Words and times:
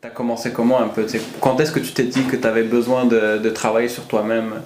T'as 0.00 0.10
commencé 0.10 0.52
comment 0.52 0.80
un 0.80 0.86
peu 0.86 1.04
Quand 1.40 1.58
est-ce 1.58 1.72
que 1.72 1.80
tu 1.80 1.90
t'es 1.90 2.04
dit 2.04 2.22
que 2.22 2.36
tu 2.36 2.46
avais 2.46 2.62
besoin 2.62 3.04
de, 3.04 3.50
travailler 3.50 3.88
sur 3.88 4.04
toi-même? 4.04 4.62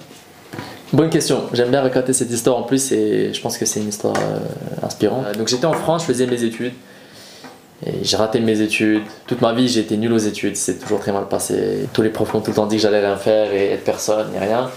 Bonne 0.91 1.09
question. 1.09 1.45
J'aime 1.53 1.71
bien 1.71 1.81
raconter 1.81 2.13
cette 2.13 2.29
histoire 2.29 2.55
en 2.55 2.61
plus 2.61 2.91
et 2.91 3.33
je 3.33 3.41
pense 3.41 3.57
que 3.57 3.65
c'est 3.65 3.79
une 3.79 3.89
histoire 3.89 4.13
euh, 4.15 4.85
inspirante. 4.85 5.35
Donc 5.35 5.47
j'étais 5.47 5.65
en 5.65 5.73
France, 5.73 6.03
je 6.03 6.07
faisais 6.09 6.27
mes 6.27 6.43
études 6.43 6.73
et 7.83 8.03
j'ai 8.03 8.15
raté 8.15 8.41
mes 8.41 8.61
études. 8.61 9.01
Toute 9.25 9.41
ma 9.41 9.53
vie, 9.53 9.67
j'ai 9.67 9.79
été 9.79 9.97
nul 9.97 10.13
aux 10.13 10.19
études, 10.19 10.55
c'est 10.55 10.77
toujours 10.77 10.99
très 10.99 11.11
mal 11.11 11.27
passé. 11.27 11.89
Tous 11.93 12.03
les 12.03 12.09
profs 12.09 12.31
m'ont 12.35 12.41
tout 12.41 12.51
le 12.51 12.55
temps 12.55 12.67
dit 12.67 12.75
que 12.75 12.83
j'allais 12.83 13.03
rien 13.03 13.17
faire 13.17 13.51
et 13.51 13.71
être 13.71 13.83
personne, 13.83 14.27
ni 14.33 14.37
rien. 14.37 14.69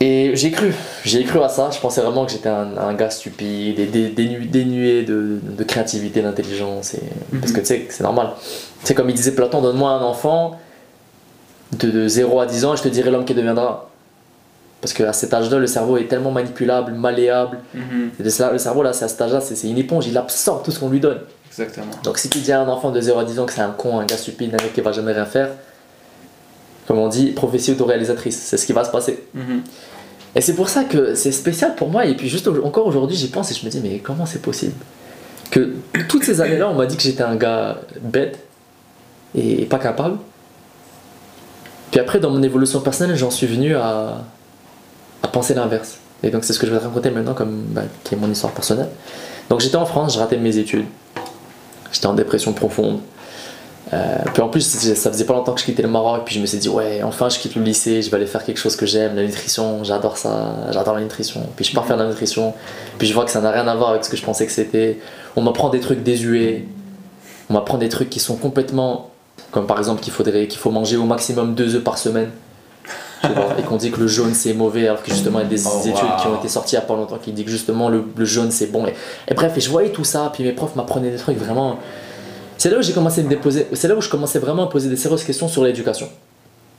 Et 0.00 0.36
j'ai 0.36 0.52
cru, 0.52 0.72
j'ai 1.04 1.24
cru 1.24 1.42
à 1.42 1.48
ça. 1.48 1.70
Je 1.72 1.80
pensais 1.80 2.00
vraiment 2.00 2.24
que 2.24 2.30
j'étais 2.30 2.48
un, 2.48 2.94
gars 2.94 3.10
stupide 3.10 3.80
et 3.80 3.86
dénué, 3.86 5.02
de, 5.02 5.40
créativité, 5.66 6.22
d'intelligence. 6.22 6.96
Parce 7.40 7.52
que 7.52 7.60
tu 7.60 7.66
sais, 7.66 7.86
c'est 7.90 8.04
normal. 8.04 8.30
C'est 8.84 8.94
comme 8.94 9.10
il 9.10 9.16
disait 9.16 9.32
Platon 9.32 9.60
donne-moi 9.60 9.90
un 9.90 10.02
enfant 10.02 10.58
de, 11.72 12.06
0 12.06 12.40
à 12.40 12.46
10 12.46 12.64
ans 12.64 12.74
et 12.74 12.76
je 12.76 12.82
te 12.82 12.88
dirai 12.88 13.10
l'homme 13.10 13.24
qui 13.24 13.34
deviendra. 13.34 13.90
Parce 14.80 14.92
qu'à 14.92 15.12
cet 15.12 15.34
âge-là, 15.34 15.58
le 15.58 15.66
cerveau 15.66 15.96
est 15.96 16.04
tellement 16.04 16.30
manipulable, 16.30 16.92
malléable. 16.92 17.58
Mhm. 17.74 18.10
Le 18.20 18.58
cerveau, 18.58 18.84
là, 18.84 18.92
c'est 18.92 19.04
à 19.04 19.08
cet 19.08 19.20
âge-là, 19.20 19.40
c'est 19.40 19.68
une 19.68 19.78
éponge, 19.78 20.06
il 20.06 20.16
absorbe 20.16 20.62
tout 20.62 20.70
ce 20.70 20.78
qu'on 20.78 20.88
lui 20.88 21.00
donne. 21.00 21.18
Exactement. 21.48 21.90
Donc 22.04 22.18
si 22.18 22.28
tu 22.28 22.38
dis 22.38 22.52
à 22.52 22.60
un 22.60 22.68
enfant 22.68 22.92
de 22.92 23.00
0 23.00 23.18
à 23.18 23.24
10 23.24 23.40
ans 23.40 23.46
que 23.46 23.52
c'est 23.52 23.60
un 23.60 23.70
con, 23.70 23.98
un 23.98 24.06
gars 24.06 24.16
stupide, 24.16 24.54
un 24.54 24.62
mec 24.62 24.72
qui 24.72 24.80
va 24.80 24.92
jamais 24.92 25.12
rien 25.12 25.26
faire, 25.26 25.48
comme 26.86 26.98
on 26.98 27.08
dit, 27.08 27.32
prophétie 27.32 27.72
autoréalisatrice, 27.72 28.38
c'est 28.38 28.56
ce 28.56 28.64
qui 28.64 28.72
va 28.72 28.84
se 28.84 28.90
passer. 28.90 29.24
Mhm. 29.34 29.62
Et 30.34 30.40
c'est 30.40 30.54
pour 30.54 30.68
ça 30.68 30.84
que 30.84 31.14
c'est 31.14 31.32
spécial 31.32 31.74
pour 31.74 31.88
moi. 31.88 32.06
Et 32.06 32.14
puis 32.14 32.28
juste 32.28 32.48
encore 32.48 32.86
aujourd'hui, 32.86 33.16
j'y 33.16 33.28
pense 33.28 33.50
et 33.50 33.54
je 33.54 33.64
me 33.64 33.70
dis, 33.70 33.80
mais 33.80 33.98
comment 33.98 34.26
c'est 34.26 34.42
possible 34.42 34.74
Que 35.50 35.74
toutes 36.08 36.24
ces 36.24 36.40
années-là, 36.40 36.68
on 36.68 36.74
m'a 36.74 36.86
dit 36.86 36.96
que 36.96 37.02
j'étais 37.02 37.22
un 37.22 37.36
gars 37.36 37.80
bête 38.00 38.38
et 39.34 39.64
pas 39.66 39.78
capable. 39.78 40.18
Puis 41.90 42.00
après, 42.00 42.20
dans 42.20 42.30
mon 42.30 42.42
évolution 42.42 42.80
personnelle, 42.80 43.16
j'en 43.16 43.30
suis 43.30 43.46
venu 43.46 43.74
à, 43.74 44.24
à 45.22 45.28
penser 45.28 45.54
l'inverse. 45.54 45.98
Et 46.22 46.30
donc 46.30 46.44
c'est 46.44 46.52
ce 46.52 46.58
que 46.58 46.66
je 46.66 46.72
vais 46.72 46.78
te 46.78 46.84
raconter 46.84 47.10
maintenant, 47.10 47.34
comme 47.34 47.62
bah, 47.68 47.82
qui 48.04 48.14
est 48.14 48.18
mon 48.18 48.30
histoire 48.30 48.52
personnelle. 48.52 48.88
Donc 49.48 49.60
j'étais 49.60 49.76
en 49.76 49.86
France, 49.86 50.14
je 50.14 50.18
ratais 50.18 50.36
mes 50.36 50.58
études. 50.58 50.86
J'étais 51.92 52.06
en 52.06 52.14
dépression 52.14 52.52
profonde. 52.52 53.00
Euh, 53.92 54.18
puis 54.32 54.42
en 54.42 54.48
plus, 54.48 54.60
ça 54.60 55.10
faisait 55.10 55.24
pas 55.24 55.32
longtemps 55.32 55.54
que 55.54 55.60
je 55.60 55.64
quittais 55.64 55.82
le 55.82 55.88
Maroc, 55.88 56.22
puis 56.26 56.34
je 56.34 56.40
me 56.40 56.46
suis 56.46 56.58
dit, 56.58 56.68
ouais, 56.68 57.02
enfin 57.02 57.28
je 57.28 57.38
quitte 57.38 57.54
le 57.54 57.62
lycée, 57.62 58.02
je 58.02 58.10
vais 58.10 58.16
aller 58.16 58.26
faire 58.26 58.44
quelque 58.44 58.58
chose 58.58 58.76
que 58.76 58.86
j'aime, 58.86 59.16
la 59.16 59.22
nutrition, 59.22 59.82
j'adore 59.82 60.18
ça, 60.18 60.56
j'adore 60.70 60.94
la 60.94 61.00
nutrition. 61.00 61.40
Puis 61.56 61.64
je 61.64 61.74
pars 61.74 61.86
faire 61.86 61.96
la 61.96 62.06
nutrition, 62.06 62.54
puis 62.98 63.06
je 63.06 63.14
vois 63.14 63.24
que 63.24 63.30
ça 63.30 63.40
n'a 63.40 63.50
rien 63.50 63.66
à 63.66 63.74
voir 63.74 63.90
avec 63.90 64.04
ce 64.04 64.10
que 64.10 64.16
je 64.16 64.24
pensais 64.24 64.46
que 64.46 64.52
c'était. 64.52 64.98
On 65.36 65.42
m'apprend 65.42 65.70
des 65.70 65.80
trucs 65.80 66.02
désuets, 66.02 66.66
on 67.48 67.54
m'apprend 67.54 67.78
des 67.78 67.88
trucs 67.88 68.10
qui 68.10 68.20
sont 68.20 68.36
complètement. 68.36 69.10
Comme 69.52 69.66
par 69.66 69.78
exemple 69.78 70.02
qu'il 70.02 70.12
faudrait 70.12 70.46
qu'il 70.46 70.58
faut 70.58 70.70
manger 70.70 70.96
au 70.96 71.04
maximum 71.04 71.54
deux 71.54 71.74
œufs 71.76 71.84
par 71.84 71.96
semaine. 71.96 72.30
et 73.58 73.62
qu'on 73.62 73.76
dit 73.76 73.90
que 73.90 73.98
le 73.98 74.06
jaune 74.06 74.34
c'est 74.34 74.52
mauvais 74.52 74.86
alors 74.86 75.02
que 75.02 75.10
justement 75.10 75.40
il 75.40 75.44
y 75.44 75.46
a 75.46 75.48
des 75.48 75.66
oh, 75.66 75.80
études 75.80 76.16
qui 76.20 76.26
ont 76.28 76.36
été 76.38 76.46
sorties 76.46 76.76
il 76.76 76.78
n'y 76.78 76.84
a 76.84 76.86
pas 76.86 76.94
longtemps 76.94 77.18
qui 77.20 77.32
disent 77.32 77.46
que 77.46 77.50
justement 77.50 77.88
le, 77.88 78.04
jaune 78.20 78.52
c'est 78.52 78.68
bon 78.68 78.86
et, 78.86 78.94
et, 79.26 79.34
bref 79.34 79.56
et 79.56 79.60
je 79.60 79.68
voyais 79.68 79.90
tout 79.90 80.04
ça 80.04 80.30
puis 80.32 80.44
mes 80.44 80.52
profs 80.52 80.76
m'apprenaient 80.76 81.10
des 81.10 81.16
trucs 81.16 81.36
vraiment 81.36 81.78
c'est 82.58 82.70
là 82.70 82.78
où 82.78 82.82
j'ai 82.82 82.92
commencé 82.92 83.20
à 83.20 83.24
me 83.24 83.28
déposer, 83.28 83.66
c'est 83.72 83.88
là 83.88 83.96
où 83.96 84.00
je 84.00 84.10
commençais 84.10 84.40
vraiment 84.40 84.66
à 84.66 84.68
poser 84.68 84.90
des 84.90 84.96
sérieuses 84.96 85.24
questions 85.24 85.48
sur 85.48 85.64
l'éducation. 85.64 86.08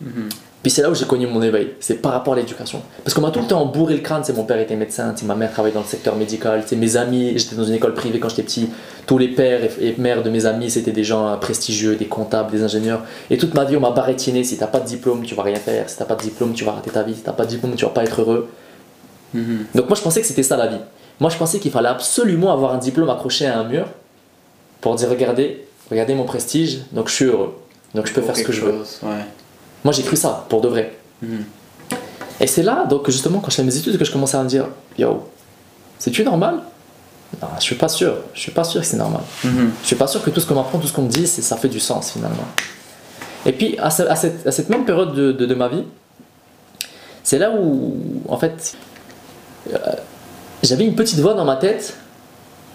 Mhm. 0.02 0.30
Puis 0.62 0.72
c'est 0.72 0.82
là 0.82 0.90
où 0.90 0.96
j'ai 0.96 1.06
connu 1.06 1.26
mon 1.26 1.42
éveil, 1.42 1.72
c'est 1.80 2.02
par 2.02 2.12
rapport 2.12 2.34
à 2.34 2.38
l'éducation. 2.38 2.82
Parce 3.04 3.14
qu'on 3.14 3.22
m'a 3.22 3.32
tout 3.32 3.40
le 3.40 3.48
temps 3.48 3.66
bourré 3.66 3.96
le 3.96 4.02
crâne, 4.02 4.24
c'est 4.26 4.36
mon 4.36 4.44
père 4.44 4.60
était 4.60 4.76
médecin, 4.76 5.16
ma 5.24 5.36
mère 5.36 5.52
travaillait 5.52 5.74
dans 5.74 5.82
le 5.82 5.88
secteur 5.88 6.18
médical, 6.18 6.66
mes 6.76 6.98
amis, 6.98 7.34
j'étais 7.38 7.56
dans 7.56 7.64
une 7.64 7.76
école 7.76 7.94
privée 7.94 8.20
quand 8.20 8.28
j'étais 8.28 8.44
petit, 8.44 8.70
tous 9.06 9.18
les 9.18 9.30
pères 9.30 9.62
et, 9.80 9.96
mères 9.98 10.22
de 10.22 10.30
mes 10.30 10.46
amis 10.46 10.70
c'était 10.70 10.92
des 10.92 11.06
gens 11.06 11.38
prestigieux, 11.38 11.96
des 11.96 12.08
comptables, 12.08 12.52
des 12.52 12.62
ingénieurs. 12.62 13.04
Et 13.30 13.38
toute 13.38 13.54
ma 13.54 13.64
vie 13.64 13.78
on 13.78 13.80
m'a 13.80 13.92
barétiné, 13.92 14.44
si 14.44 14.58
t'as 14.58 14.68
pas 14.68 14.82
de 14.82 14.86
diplôme 14.86 15.24
tu 15.24 15.34
vas 15.34 15.44
rien 15.44 15.56
faire, 15.56 15.90
si 15.90 15.98
t'as 15.98 16.06
pas 16.06 16.16
de 16.16 16.22
diplôme 16.24 16.54
tu 16.54 16.66
vas 16.66 16.74
rater 16.74 16.92
ta 16.92 17.04
vie, 17.04 17.16
si 17.16 17.22
t'as 17.22 17.32
pas 17.32 17.46
de 17.46 17.52
diplôme 17.52 17.76
tu 17.76 17.86
vas 17.86 17.92
pas 17.92 18.04
être 18.04 18.20
heureux. 18.20 18.50
Mhm. 19.34 19.66
Donc 19.76 19.88
moi 19.88 19.96
je 19.96 20.02
pensais 20.02 20.20
que 20.20 20.28
c'était 20.28 20.44
ça 20.44 20.58
la 20.58 20.68
vie. 20.68 20.82
Moi 21.22 21.30
je 21.30 21.38
pensais 21.38 21.60
qu'il 21.60 21.72
fallait 21.72 21.88
absolument 21.88 22.52
avoir 22.52 22.74
un 22.74 22.80
diplôme 22.80 23.10
accroché 23.10 23.46
à 23.46 23.60
un 23.60 23.64
mur 23.64 23.86
pour 24.82 24.96
dire 24.96 25.10
regardez, 25.10 25.66
regardez 25.90 26.16
mon 26.16 26.26
prestige, 26.26 26.80
donc 26.92 27.10
je 27.10 27.14
suis 27.14 27.26
heureux. 27.26 27.58
Donc 27.96 28.06
je 28.08 28.14
peux 28.14 28.22
faire 28.22 28.36
ce 28.36 28.44
que 28.44 28.52
je 28.52 28.62
veux. 28.62 28.76
Moi 29.84 29.94
j'ai 29.94 30.04
cru 30.04 30.16
ça, 30.16 30.46
pour 30.50 30.62
de 30.62 30.68
vrai. 30.68 30.98
Mhm. 31.22 31.46
Et 32.42 32.48
c'est 32.48 32.64
là, 32.64 32.86
donc 32.86 33.10
justement, 33.10 33.40
quand 33.40 33.50
je 33.50 33.58
fais 33.58 33.64
mes 33.64 33.76
études, 33.76 33.98
que 33.98 34.06
je 34.06 34.12
commençais 34.12 34.38
à 34.38 34.44
me 34.44 34.50
dire 34.50 34.68
Yo, 34.98 35.28
c'est-tu 35.98 36.24
normal? 36.24 36.60
Non, 37.42 37.48
je 37.58 37.64
suis 37.64 37.76
pas 37.76 37.90
sûr. 37.90 38.16
Je 38.34 38.40
suis 38.40 38.52
pas 38.52 38.64
sûr 38.64 38.82
que 38.82 38.88
c'est 38.88 38.98
normal. 38.98 39.22
Mhm. 39.44 39.72
Je 39.82 39.88
suis 39.88 39.96
pas 39.96 40.08
sûr 40.08 40.24
que 40.24 40.30
tout 40.30 40.40
ce 40.40 40.46
qu'on 40.46 40.56
m'apprend, 40.56 40.80
tout 40.80 40.88
ce 40.88 40.94
qu'on 40.94 41.04
me 41.04 41.10
dit, 41.10 41.28
ça 41.28 41.58
fait 41.58 41.68
du 41.68 41.80
sens 41.80 42.12
finalement. 42.12 42.48
Et 43.46 43.52
puis 43.52 43.78
à, 43.80 43.90
cette, 43.90 44.70
même 44.70 44.86
période 44.86 45.14
de, 45.14 45.56
ma 45.56 45.70
vie, 45.70 45.84
c'est 47.24 47.38
là 47.38 47.52
où, 47.52 48.22
en 48.28 48.38
fait, 48.38 48.76
euh, 49.74 49.78
j'avais 50.64 50.86
une 50.86 50.96
petite 50.96 51.20
voix 51.20 51.34
dans 51.34 51.46
ma 51.46 51.56
tête 51.56 51.96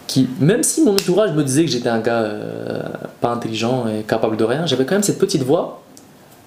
qui, 0.07 0.29
même 0.39 0.63
si 0.63 0.83
mon 0.83 0.93
entourage 0.93 1.33
me 1.33 1.43
disait 1.43 1.65
que 1.65 1.71
j'étais 1.71 1.89
un 1.89 2.01
gars 2.01 2.23
euh, 2.23 2.83
pas 3.25 3.31
intelligent 3.31 3.87
et 3.89 4.03
capable 4.03 4.37
de 4.37 4.45
rien, 4.45 4.67
j'avais 4.67 4.85
quand 4.85 4.97
même 4.97 5.03
cette 5.03 5.19
petite 5.19 5.43
voix 5.43 5.81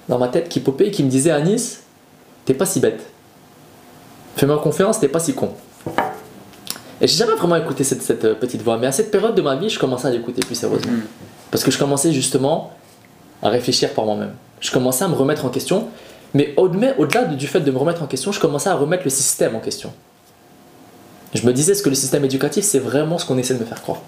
dans 0.09 0.19
ma 0.19 0.27
tête 0.27 0.47
qui 0.47 0.59
popait 0.59 0.89
et 0.89 0.91
qui 0.91 1.03
me 1.03 1.09
disait 1.09 1.31
Anis, 1.31 1.79
t'es 2.45 2.53
pas 2.53 2.67
si 2.67 2.79
bête. 2.79 3.01
Fais-moi 4.35 4.59
confiance, 4.59 4.99
t'es 4.99 5.07
pas 5.07 5.19
si 5.19 5.33
con. 5.33 5.49
Et 7.01 7.07
j'ai 7.07 7.17
jamais 7.17 7.33
vraiment 7.33 7.55
écouté 7.55 7.83
cette, 7.83 8.03
cette, 8.03 8.25
euh, 8.25 8.35
petite 8.35 8.61
voix, 8.61 8.77
mais 8.77 8.85
à 8.85 8.91
cette 8.91 9.09
période 9.09 9.33
de 9.33 9.41
ma 9.41 9.55
vie, 9.55 9.69
je 9.69 9.79
commençais 9.79 10.07
à 10.07 10.11
l'écouter 10.11 10.41
plus 10.45 10.53
sérieusement. 10.53 10.91
Mm. 10.91 11.01
Parce 11.49 11.63
que 11.63 11.71
je 11.71 11.79
commençais 11.79 12.13
justement 12.13 12.71
à 13.41 13.49
réfléchir 13.49 13.91
par 13.95 14.05
moi-même. 14.05 14.33
Je 14.59 14.69
commençais 14.69 15.03
à 15.03 15.07
me 15.07 15.15
remettre 15.15 15.45
en 15.45 15.49
question, 15.49 15.87
mais 16.35 16.53
au-delà 16.57 17.25
du 17.25 17.47
fait 17.47 17.61
de 17.61 17.71
me 17.71 17.77
remettre 17.79 18.03
en 18.03 18.07
question, 18.07 18.31
je 18.31 18.39
commençais 18.39 18.69
à 18.69 18.75
remettre 18.75 19.03
le 19.03 19.09
système 19.09 19.55
en 19.55 19.59
question. 19.61 19.91
Je 21.33 21.43
me 21.43 21.53
disais, 21.53 21.73
ce 21.73 21.81
que 21.81 21.89
le 21.89 21.95
système 21.95 22.23
éducatif, 22.23 22.63
c'est 22.63 22.79
vraiment 22.79 23.17
ce 23.17 23.25
qu'on 23.25 23.39
essaie 23.39 23.55
de 23.55 23.59
me 23.59 23.65
faire 23.65 23.81
croire? 23.81 24.01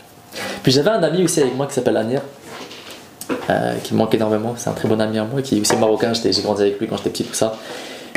Puis 0.61 0.71
j'avais 0.71 0.91
un 0.91 1.01
ami 1.01 1.23
aussi 1.23 1.41
avec 1.41 1.55
moi 1.55 1.65
qui 1.65 1.73
s'appelle 1.73 1.97
Anir, 1.97 2.21
euh, 3.49 3.75
qui 3.83 3.93
me 3.93 3.99
manque 3.99 4.13
énormément. 4.13 4.53
C'est 4.57 4.69
un 4.69 4.73
très 4.73 4.87
bon 4.87 4.99
ami 4.99 5.17
à 5.17 5.23
moi, 5.23 5.41
qui 5.41 5.57
est 5.57 5.61
aussi 5.61 5.75
marocain. 5.75 6.11
J'ai 6.13 6.41
grandi 6.41 6.61
avec 6.61 6.79
lui 6.79 6.87
quand 6.87 6.97
j'étais 6.97 7.09
petit, 7.09 7.23
tout 7.23 7.33
ça. 7.33 7.53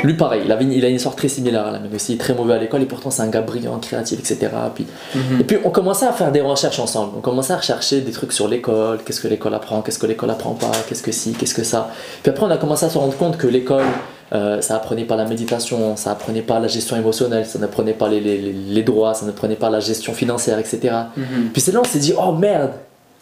Lui, 0.03 0.15
pareil, 0.15 0.41
il, 0.43 0.51
avait 0.51 0.65
il 0.65 0.83
a 0.83 0.89
une 0.89 0.97
histoire 0.97 1.15
très 1.15 1.29
similaire 1.29 1.65
à 1.65 1.71
la 1.71 1.79
mienne 1.79 1.95
aussi, 1.95 2.17
très 2.17 2.33
mauvais 2.33 2.55
à 2.55 2.57
l'école, 2.57 2.81
et 2.81 2.85
pourtant 2.85 3.09
c'est 3.09 3.21
un 3.21 3.29
gars 3.29 3.41
brillant, 3.41 3.79
créatif, 3.79 4.19
etc. 4.19 4.51
Puis, 4.75 4.85
mhm. 5.15 5.39
Et 5.39 5.43
puis 5.45 5.57
on 5.63 5.69
commençait 5.69 6.05
à 6.05 6.11
faire 6.11 6.31
des 6.31 6.41
recherches 6.41 6.79
ensemble. 6.79 7.13
On 7.17 7.21
commençait 7.21 7.53
à 7.53 7.57
rechercher 7.57 8.01
des 8.01 8.11
trucs 8.11 8.33
sur 8.33 8.49
l'école, 8.49 8.99
qu'est-ce 9.05 9.21
que 9.21 9.29
l'école 9.29 9.53
apprend, 9.53 9.81
qu'est-ce 9.81 9.99
que 9.99 10.05
l'école 10.05 10.29
apprend 10.31 10.53
pas, 10.55 10.71
qu'est-ce 10.89 11.03
que 11.03 11.13
si, 11.13 11.31
qu'est-ce 11.31 11.53
que 11.53 11.63
ça? 11.63 11.89
Puis 12.21 12.31
après, 12.31 12.45
on 12.45 12.51
a 12.51 12.57
commencé 12.57 12.85
à 12.85 12.89
se 12.89 12.97
rendre 12.97 13.15
compte 13.15 13.37
que 13.37 13.47
l'école, 13.47 13.85
euh, 14.33 14.59
ça 14.59 14.75
apprenait 14.75 15.05
pas 15.05 15.15
la 15.15 15.25
méditation, 15.25 15.95
ça 15.95 16.11
apprenait 16.11 16.41
pas 16.41 16.59
la 16.59 16.67
gestion 16.67 16.97
émotionnelle, 16.97 17.45
ça 17.45 17.59
n'apprenait 17.59 17.93
pas 17.93 18.09
les, 18.09 18.19
les, 18.19 18.37
les, 18.37 18.83
droits, 18.83 19.13
ça 19.13 19.25
n'apprenait 19.25 19.55
pas 19.55 19.69
la 19.69 19.79
gestion 19.79 20.13
financière, 20.13 20.59
etc. 20.59 20.93
Mhm. 21.15 21.51
Puis 21.53 21.61
c'est 21.61 21.71
là 21.71 21.79
on 21.79 21.85
s'est 21.85 21.99
dit, 21.99 22.13
oh 22.17 22.33
merde, 22.33 22.71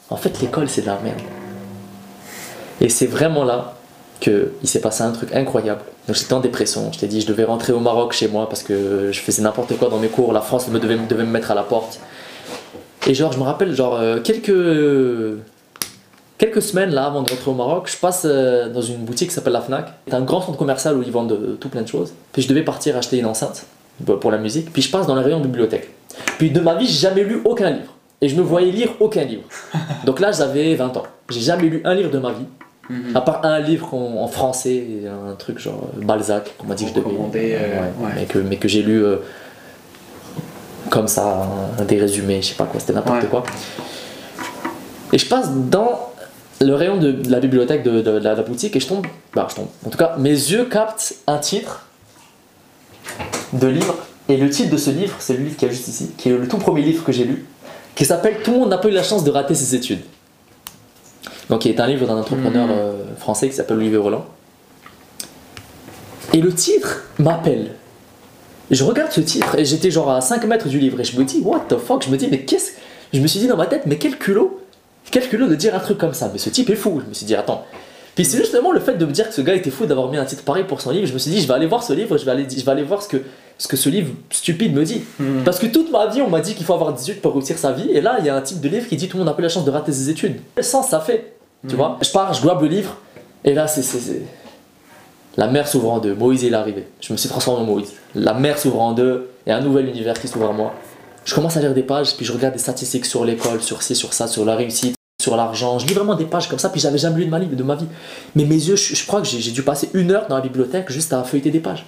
en 0.10 0.16
fait 0.16 0.42
l'école 0.42 0.68
c'est 0.68 0.82
de 0.82 0.88
la 0.88 0.98
merde. 1.04 1.22
Et 2.82 2.90
c'est 2.90 3.06
vraiment 3.06 3.46
là 3.46 3.76
qu'il 4.20 4.50
s'est 4.64 4.82
passé 4.82 5.04
un 5.04 5.12
truc 5.12 5.34
incroyable. 5.34 5.82
Donc 6.08 6.18
j'étais 6.18 6.34
en 6.34 6.40
dépression, 6.40 6.92
je 6.92 7.00
t'ai 7.00 7.08
dit, 7.08 7.22
je 7.22 7.28
devais 7.28 7.44
rentrer 7.44 7.74
au 7.74 7.80
Maroc 7.80 8.14
chez 8.14 8.28
moi 8.28 8.50
parce 8.50 8.64
que 8.64 9.12
je 9.12 9.20
faisais 9.20 9.42
n'importe 9.42 9.78
quoi 9.78 9.90
dans 9.90 10.00
mes 10.00 10.08
cours, 10.08 10.34
la 10.34 10.42
France 10.42 10.68
me 10.68 10.80
devait, 10.80 10.96
me 10.98 11.24
mettre 11.24 11.52
à 11.52 11.56
la 11.56 11.64
porte. 11.64 12.00
Et 13.08 13.14
genre, 13.14 13.32
je 13.32 13.38
me 13.38 13.44
rappelle, 13.44 13.74
genre, 13.74 13.96
euh, 13.96 14.20
quelques 14.20 14.52
quelques 16.38 16.62
semaines 16.64 16.90
là 16.90 17.06
avant 17.06 17.22
de 17.22 17.30
rentrer 17.30 17.52
au 17.52 17.54
Maroc, 17.54 17.88
je 17.92 17.98
passe 17.98 18.24
euh, 18.26 18.68
dans 18.70 18.82
une 18.82 19.06
boutique 19.06 19.30
qui 19.30 19.36
s'appelle 19.36 19.54
la 19.54 19.62
Fnac. 19.62 19.94
C'est 20.08 20.16
un 20.16 20.22
grand 20.22 20.42
centre 20.42 20.58
commercial 20.58 20.98
où 20.98 21.04
ils 21.04 21.12
vendent 21.12 21.30
de, 21.30 21.54
tout 21.54 21.70
plein 21.70 21.84
de 21.84 21.88
choses. 21.88 22.14
Puis 22.34 22.42
je 22.42 22.48
devais 22.48 22.64
partir 22.64 22.98
acheter 22.98 23.20
une 23.20 23.28
enceinte 23.28 23.66
pour 24.20 24.32
la 24.32 24.40
musique. 24.40 24.74
Puis 24.74 24.82
je 24.82 24.90
passe 24.90 25.06
dans 25.06 25.14
le 25.14 25.22
rayon 25.22 25.40
bibliothèque. 25.40 25.90
Puis 26.40 26.50
de 26.50 26.60
ma 26.60 26.74
vie, 26.76 26.88
j'ai 26.88 27.00
jamais 27.00 27.24
lu 27.24 27.42
aucun 27.46 27.70
livre. 27.70 27.94
Et 28.22 28.30
je 28.30 28.36
me 28.36 28.42
voyais 28.42 28.72
lire 28.72 28.90
aucun 29.00 29.24
livre. 29.24 29.44
Donc 30.06 30.20
là, 30.20 30.32
j'avais 30.32 30.74
20 30.76 30.98
ans. 30.98 31.04
J'ai 31.30 31.42
jamais 31.42 31.70
lu 31.70 31.82
un 31.86 31.94
livre 31.94 32.10
de 32.10 32.18
ma 32.18 32.32
vie. 32.32 32.46
Mhm. 32.92 33.16
À 33.16 33.22
part 33.22 33.46
un 33.46 33.60
livre 33.60 33.94
en, 33.94 34.28
français, 34.28 34.86
un 35.08 35.34
truc 35.36 35.60
genre 35.60 35.90
Balzac, 35.96 36.56
qu'on 36.58 36.68
m'a 36.68 36.76
dit 36.76 36.86
que 36.86 36.90
je 36.90 36.96
devais. 36.96 37.56
Euh, 37.56 37.86
mais 38.16 38.26
que, 38.26 38.40
mais 38.40 38.58
que 38.58 38.68
j'ai 38.68 38.84
lu 38.84 39.02
euh, 39.04 39.18
comme 40.90 41.08
ça, 41.08 41.48
des 41.88 41.98
résumés, 41.98 42.42
je 42.42 42.50
sais 42.50 42.56
pas 42.56 42.66
quoi, 42.66 42.80
c'était 42.82 42.94
n'importe 42.94 43.30
quoi. 43.30 43.44
Et 45.14 45.18
je 45.18 45.26
passe 45.26 45.52
dans 45.52 46.12
le 46.60 46.74
rayon 46.76 46.98
de, 46.98 47.18
la 47.30 47.40
bibliothèque 47.40 47.84
de, 47.84 48.12
la, 48.12 48.36
boutique 48.36 48.76
et 48.76 48.80
je 48.82 48.88
tombe, 48.88 49.08
bah 49.34 49.48
je 49.50 49.56
tombe. 49.56 49.68
En 49.86 49.90
tout 49.90 49.98
cas, 49.98 50.16
mes 50.18 50.30
yeux 50.30 50.66
captent 50.66 51.16
un 51.28 51.38
titre 51.38 51.88
de 53.54 53.68
livre 53.68 53.96
et 54.28 54.36
le 54.36 54.50
titre 54.50 54.70
de 54.70 54.78
ce 54.78 54.90
livre, 54.90 55.16
c'est 55.20 55.38
le 55.38 55.44
livre 55.44 55.56
qui 55.56 55.66
est 55.66 55.72
juste 55.72 55.88
ici, 55.88 56.12
qui 56.18 56.30
est 56.30 56.38
le 56.38 56.48
tout 56.48 56.58
premier 56.58 56.82
livre 56.82 57.06
que 57.06 57.14
j'ai 57.14 57.24
lu, 57.24 57.46
qui 57.96 58.04
s'appelle 58.04 58.38
Tout 58.44 58.52
le 58.52 58.60
monde 58.60 58.70
n'a 58.70 58.78
pas 58.78 58.90
eu 58.90 58.92
la 58.92 59.04
chance 59.04 59.24
de 59.24 59.32
rater 59.32 59.56
ses 59.56 59.76
études. 59.76 60.02
Donc, 61.52 61.64
qui 61.64 61.70
est 61.70 61.82
un 61.82 61.86
livre 61.86 62.08
d'un 62.08 62.16
entrepreneur 62.16 62.66
hmm. 62.66 62.72
euh, 62.72 63.16
français 63.18 63.50
qui 63.50 63.56
s'appelle 63.56 63.76
Olivier 63.76 63.98
Roland. 63.98 64.26
Et 66.32 66.40
le 66.40 66.54
titre 66.54 67.04
m'appelle. 67.20 67.72
Je 68.72 68.86
regarde 68.86 69.12
ce 69.12 69.20
titre 69.20 69.60
et 69.60 69.66
j'étais 69.66 69.92
genre 69.92 70.10
à 70.10 70.22
5 70.22 70.46
mètres 70.46 70.70
du 70.70 70.80
livre 70.80 71.02
et 71.02 71.04
je 71.04 71.20
me 71.20 71.26
dis, 71.26 71.42
what 71.44 71.66
the 71.68 71.78
fuck? 71.78 72.06
Je 72.06 72.10
me 72.10 72.16
dis, 72.16 72.30
mais 72.32 72.46
qu'est-ce. 72.46 72.72
Je 73.12 73.20
me 73.20 73.28
suis 73.28 73.42
dit 73.42 73.48
dans 73.48 73.58
ma 73.58 73.66
tête, 73.66 73.82
mais 73.86 73.98
quel 73.98 74.18
culot? 74.18 74.62
Quel 75.12 75.28
culot 75.28 75.48
de 75.48 75.56
dire 75.56 75.76
un 75.76 75.80
truc 75.80 75.98
comme 75.98 76.14
ça, 76.14 76.30
mais 76.32 76.40
ce 76.40 76.50
type 76.50 76.70
est 76.70 76.76
fou. 76.76 77.02
Je 77.04 77.10
me 77.10 77.14
suis 77.14 77.26
dit, 77.26 77.36
attends. 77.36 77.66
Puis 78.16 78.24
c'est 78.24 78.38
justement 78.38 78.72
le 78.72 78.80
fait 78.80 78.94
de 78.94 79.06
me 79.06 79.12
dire 79.12 79.28
que 79.28 79.34
ce 79.34 79.42
gars 79.42 79.54
était 79.54 79.72
fou 79.72 79.86
d'avoir 79.86 80.10
mis 80.10 80.16
un 80.16 80.24
titre 80.24 80.44
pareil 80.44 80.64
pour 80.64 80.80
son 80.80 80.92
livre. 80.92 81.06
Je 81.06 81.14
me 81.14 81.20
suis 81.20 81.32
dit, 81.32 81.42
je 81.42 81.48
vais 81.50 81.54
aller 81.54 81.68
voir 81.68 81.84
ce 81.84 81.92
livre, 81.92 82.18
je 82.18 82.24
vais 82.24 82.32
aller, 82.32 82.48
je 82.50 82.64
vais 82.64 82.72
aller 82.72 82.84
voir 82.84 83.04
ce 83.04 83.10
que, 83.10 83.18
ce 83.58 83.68
que 83.68 83.76
ce 83.76 83.90
livre 83.90 84.14
stupide 84.30 84.74
me 84.74 84.86
dit. 84.86 85.02
Hmm. 85.20 85.44
Parce 85.44 85.60
que 85.60 85.68
toute 85.68 85.92
ma 85.92 86.08
vie, 86.08 86.22
on 86.22 86.30
m'a 86.30 86.40
dit 86.40 86.56
qu'il 86.56 86.66
faut 86.66 86.74
avoir 86.74 86.94
18 86.94 87.22
pour 87.22 87.34
réussir 87.34 87.58
sa 87.58 87.74
vie. 87.74 87.90
Et 87.92 88.00
là, 88.00 88.16
il 88.20 88.26
y 88.26 88.30
a 88.30 88.38
un 88.38 88.42
type 88.42 88.62
de 88.62 88.70
livre 88.70 88.88
qui 88.88 88.96
dit 88.96 89.10
tout 89.10 89.18
le 89.18 89.24
monde 89.26 89.28
n'a 89.28 89.36
pas 89.36 89.42
la 89.42 89.50
chance 89.50 89.66
de 89.66 89.72
rater 89.72 89.92
ses 89.92 90.10
études. 90.10 90.38
Le 90.56 90.64
sens, 90.64 90.88
ça 90.88 91.02
fait. 91.02 91.41
Tu 91.68 91.76
vois 91.76 91.98
Je 92.02 92.12
pars, 92.12 92.34
je 92.34 92.42
grabe 92.42 92.62
le 92.62 92.68
livre. 92.68 92.98
Et 93.44 93.54
là, 93.54 93.68
c'est. 93.68 94.22
La 95.38 95.48
mer 95.48 95.68
s'ouvre 95.68 95.92
en 95.92 96.00
deux. 96.00 96.14
Moïse, 96.14 96.44
il 96.44 96.54
est 96.54 96.58
arrivé. 96.58 96.88
Je 97.00 97.14
me 97.14 97.18
suis 97.18 97.30
transformé 97.30 97.62
en 97.62 97.66
Moïse. 97.66 97.94
La 98.16 98.34
mer 98.34 98.58
s'ouvre 98.58 98.82
en 98.82 98.92
deux. 98.92 99.30
Et 99.46 99.52
un 99.52 99.62
nouvel 99.62 99.88
univers 99.88 100.20
qui 100.20 100.28
s'ouvre 100.28 100.50
à 100.50 100.54
moi. 100.54 100.74
Je 101.24 101.36
commence 101.36 101.56
à 101.58 101.60
lire 101.60 101.74
des 101.74 101.84
pages, 101.84 102.16
puis 102.16 102.26
je 102.26 102.34
regarde 102.34 102.54
des 102.54 102.60
statistiques 102.60 103.06
sur 103.06 103.26
l'école, 103.26 103.62
sur 103.62 103.84
ci, 103.84 103.96
sur 103.96 104.14
ça, 104.14 104.28
sur 104.28 104.44
la 104.44 104.56
réussite, 104.56 104.96
sur 105.22 105.36
l'argent. 105.36 105.78
Je 105.78 105.86
lis 105.86 105.94
vraiment 105.94 106.16
des 106.16 106.26
pages 106.26 106.50
comme 106.50 106.58
ça, 106.58 106.70
puis 106.70 106.82
j'avais 106.82 106.98
jamais 106.98 107.20
lu 107.20 107.26
de 107.26 107.30
ma, 107.30 107.40
vie, 107.40 107.46
de 107.46 107.64
ma 107.64 107.76
vie. 107.76 107.86
Mais 108.36 108.46
mes 108.46 108.56
yeux, 108.56 108.76
je, 108.76 108.96
je 108.96 109.06
crois 109.06 109.22
que 109.22 109.28
j'ai 109.28 109.52
dû 109.52 109.62
passer 109.62 109.90
une 109.94 110.12
heure 110.12 110.28
dans 110.28 110.36
la 110.36 110.42
bibliothèque 110.42 110.92
juste 110.92 111.14
à 111.14 111.24
feuilleter 111.24 111.52
des 111.52 111.60
pages. 111.60 111.86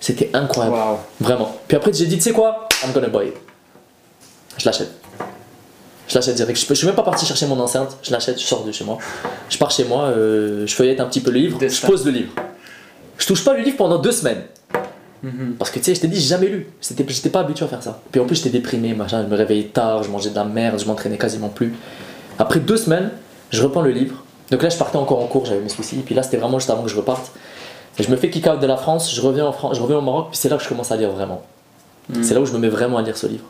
C'était 0.00 0.30
incroyable. 0.32 0.76
Vraiment. 1.20 1.54
Puis 1.66 1.76
après, 1.76 1.92
j'ai 1.92 2.06
dit, 2.06 2.16
tu 2.16 2.22
sais 2.22 2.32
quoi? 2.32 2.68
I'm 2.84 2.92
gonna 2.92 3.08
buy 3.08 3.28
it. 3.28 3.34
Je 4.56 4.64
l'achète. 4.64 4.92
Je 6.08 6.14
l'achète 6.14 6.34
direct. 6.34 6.58
Je, 6.58 6.66
je 6.66 6.74
suis 6.74 6.86
même 6.86 6.96
pas 6.96 7.02
parti 7.02 7.26
chercher 7.26 7.46
mon 7.46 7.60
enceinte. 7.60 7.96
Je 8.02 8.10
l'achète, 8.10 8.40
je 8.40 8.44
sors 8.44 8.64
de 8.64 8.72
chez 8.72 8.84
moi. 8.84 8.98
Je 9.48 9.58
pars 9.58 9.70
chez 9.70 9.84
moi, 9.84 10.04
euh, 10.04 10.66
je 10.66 10.74
feuillette 10.74 11.00
un 11.00 11.06
petit 11.06 11.20
peu 11.20 11.30
le 11.30 11.38
livre, 11.38 11.58
je 11.60 11.86
pose 11.86 12.04
le 12.04 12.12
livre. 12.12 12.32
Je 13.18 13.26
touche 13.26 13.44
pas 13.44 13.54
le 13.54 13.62
livre 13.62 13.76
pendant 13.76 13.98
deux 13.98 14.12
semaines. 14.12 14.42
Mhm. 15.22 15.56
Parce 15.58 15.70
que 15.70 15.78
tu 15.78 15.86
sais, 15.86 15.94
je 15.94 16.00
t'ai 16.00 16.08
dit, 16.08 16.20
j'ai 16.20 16.28
jamais 16.28 16.46
lu. 16.46 16.68
J'étais 16.80 17.30
pas 17.30 17.40
habitué 17.40 17.64
à 17.64 17.68
faire 17.68 17.82
ça. 17.82 18.00
Puis 18.10 18.20
en 18.20 18.24
plus, 18.24 18.36
j'étais 18.36 18.50
déprimé, 18.50 18.94
machin. 18.94 19.22
Je 19.22 19.28
me 19.28 19.36
réveillais 19.36 19.64
tard, 19.64 20.02
je 20.02 20.10
mangeais 20.10 20.30
de 20.30 20.36
la 20.36 20.44
merde, 20.44 20.78
je 20.78 20.86
m'entraînais 20.86 21.18
quasiment 21.18 21.48
plus. 21.48 21.74
Après 22.38 22.60
deux 22.60 22.76
semaines, 22.76 23.10
je 23.50 23.62
reprends 23.62 23.82
le 23.82 23.90
livre. 23.90 24.22
Donc 24.50 24.62
là, 24.62 24.68
je 24.68 24.78
partais 24.78 24.96
encore 24.96 25.20
en 25.20 25.26
cours, 25.26 25.44
j'avais 25.44 25.60
mes 25.60 25.68
soucis. 25.68 25.96
Puis 25.96 26.14
là, 26.14 26.22
c'était 26.22 26.36
vraiment 26.36 26.58
juste 26.58 26.70
avant 26.70 26.82
que 26.82 26.88
je 26.88 26.96
reparte. 26.96 27.32
Et 27.98 28.02
je 28.02 28.10
me 28.10 28.16
fais 28.16 28.30
kick 28.30 28.46
out 28.46 28.60
de 28.60 28.66
la 28.66 28.76
France, 28.76 29.12
je 29.12 29.20
reviens, 29.20 29.46
en 29.46 29.52
France, 29.52 29.76
je 29.76 29.82
reviens 29.82 29.98
au 29.98 30.02
Maroc, 30.02 30.28
puis 30.30 30.38
c'est 30.38 30.48
là 30.48 30.56
que 30.56 30.62
je 30.62 30.68
commence 30.68 30.92
à 30.92 30.96
lire 30.96 31.10
vraiment. 31.10 31.42
Mhm. 32.08 32.22
C'est 32.22 32.34
là 32.34 32.40
où 32.40 32.46
je 32.46 32.52
me 32.52 32.58
mets 32.58 32.68
vraiment 32.68 32.98
à 32.98 33.02
lire 33.02 33.16
ce 33.16 33.26
livre. 33.26 33.44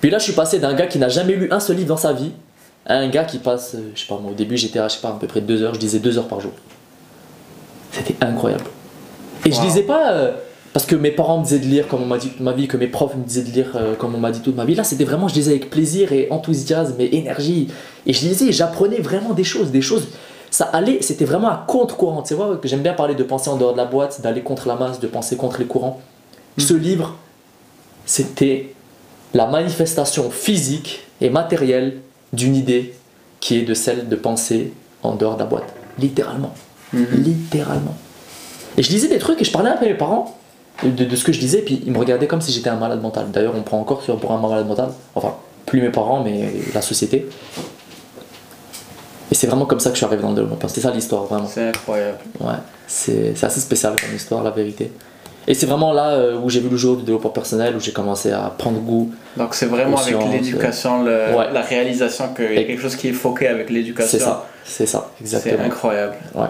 Puis 0.00 0.10
là, 0.10 0.18
je 0.18 0.24
suis 0.24 0.32
passé 0.32 0.58
d'un 0.58 0.74
gars 0.74 0.86
qui 0.86 0.98
n'a 0.98 1.08
jamais 1.08 1.34
lu 1.34 1.48
un 1.50 1.60
seul 1.60 1.76
livre 1.76 1.88
dans 1.88 1.96
sa 1.96 2.12
vie 2.12 2.32
à 2.86 2.94
un 2.94 3.08
gars 3.08 3.24
qui 3.24 3.38
passe, 3.38 3.74
euh, 3.74 3.90
je 3.94 4.00
sais 4.00 4.06
pas, 4.06 4.18
moi, 4.18 4.32
au 4.32 4.34
début, 4.34 4.56
j'étais 4.56 4.78
à, 4.78 4.88
je 4.88 4.94
sais 4.94 5.00
pas, 5.00 5.08
à 5.08 5.12
peu 5.12 5.26
près 5.26 5.40
deux 5.40 5.62
heures, 5.62 5.74
je 5.74 5.80
lisais 5.80 5.98
deux 5.98 6.18
heures 6.18 6.28
par 6.28 6.40
jour. 6.40 6.52
C'était 7.92 8.16
incroyable. 8.24 8.64
Et 9.44 9.52
je 9.52 9.60
lisais 9.60 9.82
pas 9.82 10.12
euh, 10.12 10.32
parce 10.72 10.86
que 10.86 10.94
mes 10.94 11.10
parents 11.10 11.38
me 11.38 11.44
disaient 11.44 11.58
de 11.58 11.66
lire 11.66 11.88
comme 11.88 12.02
on 12.02 12.06
m'a 12.06 12.18
dit 12.18 12.28
toute 12.28 12.40
ma 12.40 12.52
vie, 12.52 12.68
que 12.68 12.76
mes 12.76 12.86
profs 12.86 13.16
me 13.16 13.24
disaient 13.24 13.42
de 13.42 13.50
lire 13.50 13.72
euh, 13.74 13.94
comme 13.94 14.14
on 14.14 14.18
m'a 14.18 14.30
dit 14.30 14.40
toute 14.40 14.56
ma 14.56 14.64
vie. 14.64 14.74
Là, 14.74 14.84
c'était 14.84 15.04
vraiment, 15.04 15.28
je 15.28 15.34
lisais 15.34 15.50
avec 15.50 15.70
plaisir 15.70 16.12
et 16.12 16.28
enthousiasme 16.30 16.94
et 16.98 17.16
énergie. 17.16 17.68
Et 18.06 18.12
je 18.12 18.26
lisais 18.26 18.52
j'apprenais 18.52 19.00
vraiment 19.00 19.32
des 19.34 19.44
choses, 19.44 19.70
des 19.70 19.82
choses. 19.82 20.08
Ça 20.50 20.64
allait, 20.64 20.98
c'était 21.00 21.24
vraiment 21.24 21.48
à 21.48 21.64
contre-courant. 21.66 22.22
Tu 22.22 22.34
vois, 22.34 22.56
que 22.56 22.68
j'aime 22.68 22.82
bien 22.82 22.92
parler 22.92 23.14
de 23.14 23.22
penser 23.22 23.50
en 23.50 23.56
dehors 23.56 23.72
de 23.72 23.78
la 23.78 23.84
boîte, 23.84 24.20
d'aller 24.20 24.42
contre 24.42 24.68
la 24.68 24.76
masse, 24.76 25.00
de 25.00 25.06
penser 25.06 25.36
contre 25.36 25.58
les 25.58 25.66
courants. 25.66 26.00
Ce 26.58 26.74
livre, 26.74 27.16
c'était 28.04 28.74
la 29.34 29.46
manifestation 29.46 30.30
physique 30.30 31.06
et 31.20 31.30
matérielle 31.30 31.98
d'une 32.32 32.56
idée 32.56 32.94
qui 33.40 33.58
est 33.58 33.62
de 33.62 33.74
celle 33.74 34.08
de 34.08 34.16
penser 34.16 34.72
en 35.02 35.14
dehors 35.14 35.34
de 35.34 35.40
la 35.40 35.46
boîte. 35.46 35.72
Littéralement. 35.98 36.52
Mhm. 36.92 37.06
Littéralement. 37.12 37.96
Et 38.76 38.82
je 38.82 38.90
lisais 38.90 39.08
des 39.08 39.18
trucs 39.18 39.40
et 39.40 39.44
je 39.44 39.50
parlais 39.50 39.70
un 39.70 39.76
peu 39.76 39.86
à 39.86 39.88
mes 39.88 39.94
parents 39.94 40.36
de, 40.82 41.04
de 41.04 41.16
ce 41.16 41.24
que 41.24 41.32
je 41.32 41.40
lisais, 41.40 41.62
puis 41.62 41.82
ils 41.84 41.92
me 41.92 41.98
regardaient 41.98 42.26
comme 42.26 42.40
si 42.40 42.52
j'étais 42.52 42.70
un 42.70 42.76
malade 42.76 43.02
mental. 43.02 43.30
D'ailleurs, 43.30 43.54
on 43.56 43.62
prend 43.62 43.78
encore 43.78 44.02
sur 44.02 44.18
pour 44.18 44.32
un 44.32 44.40
malade 44.40 44.66
mental. 44.66 44.90
Enfin, 45.14 45.34
plus 45.66 45.80
mes 45.80 45.90
parents, 45.90 46.22
mais 46.22 46.52
la 46.74 46.82
société. 46.82 47.28
Et 49.30 49.34
c'est 49.34 49.46
vraiment 49.46 49.66
comme 49.66 49.80
ça 49.80 49.90
que 49.90 49.94
je 49.94 49.98
suis 49.98 50.06
arrivé 50.06 50.22
dans 50.22 50.30
le 50.30 50.36
développement. 50.36 50.68
C'était 50.68 50.80
ça 50.80 50.90
l'histoire, 50.90 51.24
vraiment. 51.24 51.46
C'est 51.46 51.68
incroyable. 51.68 52.18
Ouais, 52.40 52.54
c'est 52.86 53.36
c'est 53.36 53.46
assez 53.46 53.60
spécial 53.60 53.94
comme 54.00 54.14
histoire, 54.14 54.42
la 54.42 54.50
vérité. 54.50 54.90
Et 55.50 55.54
c'est 55.54 55.66
vraiment 55.66 55.92
là 55.92 56.10
euh, 56.10 56.36
où 56.42 56.48
j'ai 56.48 56.60
vu 56.60 56.68
le 56.68 56.76
jour 56.76 56.96
du 56.96 57.02
développement 57.02 57.30
personnel, 57.30 57.74
où 57.76 57.80
j'ai 57.80 57.92
commencé 57.92 58.30
à 58.30 58.52
prendre 58.56 58.78
goût. 58.80 59.10
Donc 59.36 59.54
c'est 59.54 59.66
vraiment 59.66 59.98
avec 59.98 60.14
l'éducation, 60.32 61.02
le- 61.02 61.34
Ouais. 61.36 61.52
la 61.52 61.60
réalisation 61.62 62.32
qu'il 62.34 62.54
y 62.54 62.58
a 62.58 62.64
quelque 62.64 62.80
chose 62.80 62.94
qui 62.96 63.08
est 63.08 63.12
foqué 63.12 63.48
avec 63.48 63.68
l'éducation. 63.68 64.18
C'est 64.18 64.24
ça, 64.24 64.46
c'est 64.64 64.86
ça, 64.86 65.10
C'est 65.18 65.22
exactement. 65.24 65.64
incroyable. 65.64 66.14
Ouais. 66.34 66.46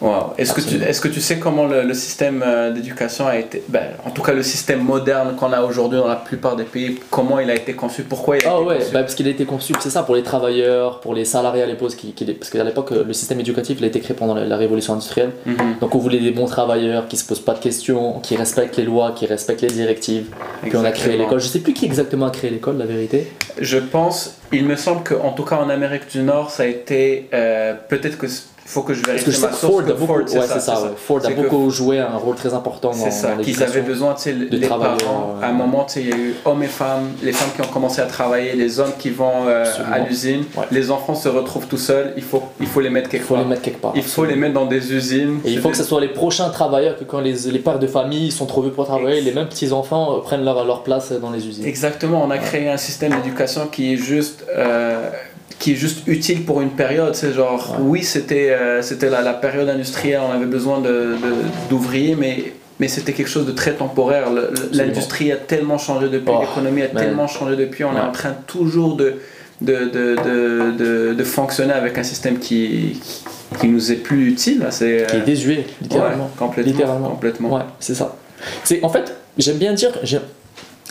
Wow. 0.00 0.34
Est-ce 0.36 0.52
que, 0.52 0.60
tu, 0.60 0.76
est-ce 0.82 1.00
que 1.00 1.08
tu 1.08 1.22
sais 1.22 1.38
comment 1.38 1.64
le, 1.66 1.82
le 1.82 1.94
système 1.94 2.44
euh, 2.46 2.70
d'éducation 2.70 3.26
a 3.26 3.38
été, 3.38 3.62
ben, 3.68 3.82
en 4.04 4.10
tout 4.10 4.20
cas 4.22 4.32
le 4.34 4.42
système 4.42 4.80
moderne 4.80 5.36
qu'on 5.36 5.52
a 5.54 5.62
aujourd'hui 5.62 5.98
dans 5.98 6.06
la 6.06 6.16
plupart 6.16 6.54
des 6.54 6.64
pays, 6.64 6.98
comment 7.10 7.40
il 7.40 7.48
a 7.50 7.54
été 7.54 7.72
conçu, 7.72 8.02
pourquoi 8.02 8.36
il 8.36 8.44
a 8.46 8.50
Ah 8.50 8.56
été 8.58 8.66
ouais, 8.68 8.78
conçu? 8.78 8.90
bah 8.92 9.00
parce 9.00 9.14
qu'il 9.14 9.26
a 9.26 9.30
été 9.30 9.44
conçu, 9.46 9.72
c'est 9.80 9.88
ça, 9.88 10.02
pour 10.02 10.14
les 10.14 10.22
travailleurs, 10.22 11.00
pour 11.00 11.14
les 11.14 11.24
salariés 11.24 11.62
à 11.62 11.66
l'époque, 11.66 11.96
qui, 11.96 12.12
qui- 12.12 12.26
parce 12.34 12.50
qu'à 12.50 12.62
l'époque, 12.62 12.92
euh, 12.92 13.04
le 13.04 13.12
système 13.14 13.40
éducatif, 13.40 13.78
il 13.80 13.84
a 13.84 13.86
été 13.88 14.00
créé 14.00 14.14
pendant 14.14 14.34
la, 14.34 14.44
la 14.44 14.56
révolution 14.58 14.92
industrielle. 14.92 15.30
Mhm. 15.46 15.76
Donc 15.80 15.94
on 15.94 15.98
voulait 15.98 16.20
des 16.20 16.30
bons 16.30 16.46
travailleurs 16.46 17.08
qui 17.08 17.16
se 17.16 17.24
posent 17.24 17.40
pas 17.40 17.54
de 17.54 17.60
questions, 17.60 18.20
qui 18.20 18.36
respectent 18.36 18.76
les 18.76 18.84
lois, 18.84 19.12
qui 19.16 19.24
respectent 19.24 19.62
les 19.62 19.68
directives. 19.68 20.26
Puis 20.62 20.76
on 20.76 20.84
a 20.84 20.90
créé 20.90 21.04
Exactement. 21.14 21.18
l'école. 21.24 21.40
Je 21.40 21.46
sais 21.48 21.60
plus 21.60 21.72
qui 21.72 21.86
exactement 21.86 22.26
a 22.26 22.30
créé 22.30 22.50
l'école, 22.50 22.76
la 22.76 22.84
vérité. 22.86 23.32
Je 23.58 23.78
pense, 23.78 24.34
il 24.52 24.66
me 24.66 24.76
semble 24.76 25.04
qu'en 25.04 25.32
tout 25.32 25.44
cas 25.44 25.56
en 25.56 25.70
Amérique 25.70 26.10
du 26.10 26.22
Nord, 26.22 26.50
ça 26.50 26.64
a 26.64 26.66
été, 26.66 27.28
euh, 27.32 27.72
peut-être 27.88 28.18
que 28.18 28.26
faut 28.66 28.82
que 28.82 28.94
je 28.94 29.02
Parce 29.02 29.22
vérifie 29.22 29.40
que 29.40 29.46
ma 29.46 29.52
que 29.52 29.56
source. 29.56 29.72
Ford 29.72 29.84
que 29.84 29.90
a 29.90 29.94
beaucoup, 29.94 30.06
Ford, 30.06 30.18
ouais, 30.40 30.46
ça, 30.60 30.82
ouais. 30.82 30.88
Ford 30.96 31.20
a 31.24 31.30
beaucoup 31.30 31.70
joué 31.70 31.98
un 32.00 32.16
rôle 32.16 32.34
très 32.36 32.52
important 32.52 32.90
dans, 32.90 33.10
ça, 33.10 33.34
dans 33.36 33.42
qu'ils 33.42 33.62
avaient 33.62 33.80
besoin, 33.82 34.14
tu 34.14 34.22
sais, 34.22 34.32
de 34.34 34.56
les 34.56 34.66
parents, 34.66 35.36
à 35.42 35.46
un 35.46 35.52
moment, 35.52 35.84
tu 35.84 35.94
sais, 35.94 36.00
il 36.02 36.08
y 36.08 36.12
a 36.12 36.16
eu 36.16 36.34
hommes 36.44 36.62
et 36.62 36.66
femmes, 36.66 37.10
les 37.22 37.32
femmes 37.32 37.50
qui 37.54 37.60
ont 37.62 37.72
commencé 37.72 38.00
à 38.00 38.06
travailler, 38.06 38.54
les 38.54 38.80
hommes 38.80 38.92
qui 38.98 39.10
vont 39.10 39.46
euh, 39.46 39.64
à 39.92 40.00
l'usine, 40.00 40.44
Ouais. 40.56 40.64
les 40.70 40.90
enfants 40.90 41.14
se 41.14 41.28
retrouvent 41.28 41.66
tout 41.66 41.78
seuls, 41.78 42.12
il 42.16 42.22
faut, 42.22 42.42
il 42.60 42.66
faut 42.66 42.80
les 42.80 42.90
mettre 42.90 43.08
Il 43.08 43.12
quelque 43.12 43.24
faut 43.26 43.34
les 43.36 43.40
part. 43.42 43.48
mettre 43.50 43.62
quelque 43.62 43.80
part. 43.80 43.92
Il 43.94 44.02
faut 44.02 44.24
les 44.24 44.36
mettre 44.36 44.54
dans 44.54 44.66
des 44.66 44.92
usines. 44.92 45.40
Et 45.44 45.52
il 45.52 45.60
faut 45.60 45.68
que 45.70 45.76
ce 45.76 45.84
soit 45.84 46.00
les 46.00 46.08
prochains 46.08 46.48
travailleurs, 46.50 46.96
que 46.98 47.04
quand 47.04 47.20
les, 47.20 47.34
les 47.50 47.58
pères 47.58 47.78
de 47.78 47.86
famille 47.86 48.30
sont 48.32 48.46
trop 48.46 48.62
vieux 48.62 48.72
pour 48.72 48.86
travailler, 48.86 49.20
les 49.20 49.32
mêmes 49.32 49.48
petits-enfants 49.48 50.16
euh, 50.16 50.20
prennent 50.20 50.44
leur, 50.44 50.64
leur 50.64 50.82
place 50.82 51.12
dans 51.12 51.30
les 51.30 51.46
usines. 51.46 51.66
Exactement, 51.66 52.22
on 52.24 52.30
a 52.30 52.38
créé 52.38 52.68
un 52.68 52.76
système 52.76 53.12
d'éducation 53.14 53.66
qui 53.68 53.92
est 53.92 53.96
juste... 53.96 54.44
euh, 54.56 55.10
qui 55.58 55.72
est 55.72 55.76
juste 55.76 56.06
utile 56.06 56.44
pour 56.44 56.60
une 56.60 56.70
période, 56.70 57.14
c'est 57.14 57.32
genre, 57.32 57.70
Ouais. 57.72 57.76
oui, 57.80 58.02
c'était 58.02 58.50
euh, 58.50 58.82
c'était 58.82 59.08
la, 59.10 59.22
la 59.22 59.32
période 59.34 59.68
industrielle, 59.68 60.20
on 60.28 60.32
avait 60.32 60.44
besoin 60.46 60.80
de- 60.80 60.88
de- 61.16 61.68
d'ouvriers, 61.70 62.14
mais, 62.14 62.52
mais 62.78 62.88
c'était 62.88 63.12
quelque 63.14 63.28
chose 63.30 63.46
de 63.46 63.52
très 63.52 63.72
temporaire. 63.72 64.24
L'industrie 64.72 65.32
a 65.32 65.36
tellement 65.36 65.78
changé 65.78 66.08
depuis, 66.08 66.32
Oh, 66.36 66.40
l'économie 66.42 66.82
a 66.82 66.88
tellement 66.88 67.26
changé 67.26 67.56
depuis, 67.56 67.84
on 67.84 67.96
est 67.96 68.00
en 68.00 68.12
train 68.12 68.34
toujours 68.46 68.96
de, 68.96 69.14
de, 69.62 69.72
de, 69.86 70.16
de, 70.22 70.72
de, 70.78 71.14
de 71.14 71.24
fonctionner 71.24 71.72
avec 71.72 71.96
un 71.96 72.02
système 72.02 72.38
qui, 72.38 73.00
qui, 73.02 73.24
qui 73.60 73.68
nous 73.68 73.90
est 73.90 73.96
plus 73.96 74.28
utile. 74.28 74.66
C'est, 74.70 75.06
Qui 75.08 75.16
est 75.16 75.20
euh, 75.20 75.24
désuet, 75.24 75.66
littéralement. 75.80 76.24
ouais, 76.24 76.30
complètement. 76.38 76.72
Littéralement. 76.72 77.08
complètement. 77.08 77.54
Ouais, 77.54 77.62
c'est 77.80 77.94
ça. 77.94 78.14
C'est 78.62 78.84
en 78.84 78.90
fait, 78.90 79.14
j'aime 79.38 79.56
bien 79.56 79.72
dire, 79.72 79.92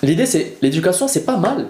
l'idée 0.01 0.25
c'est 0.25 0.58
l'éducation, 0.63 1.08
c'est 1.08 1.24
pas 1.25 1.38
mal. 1.38 1.68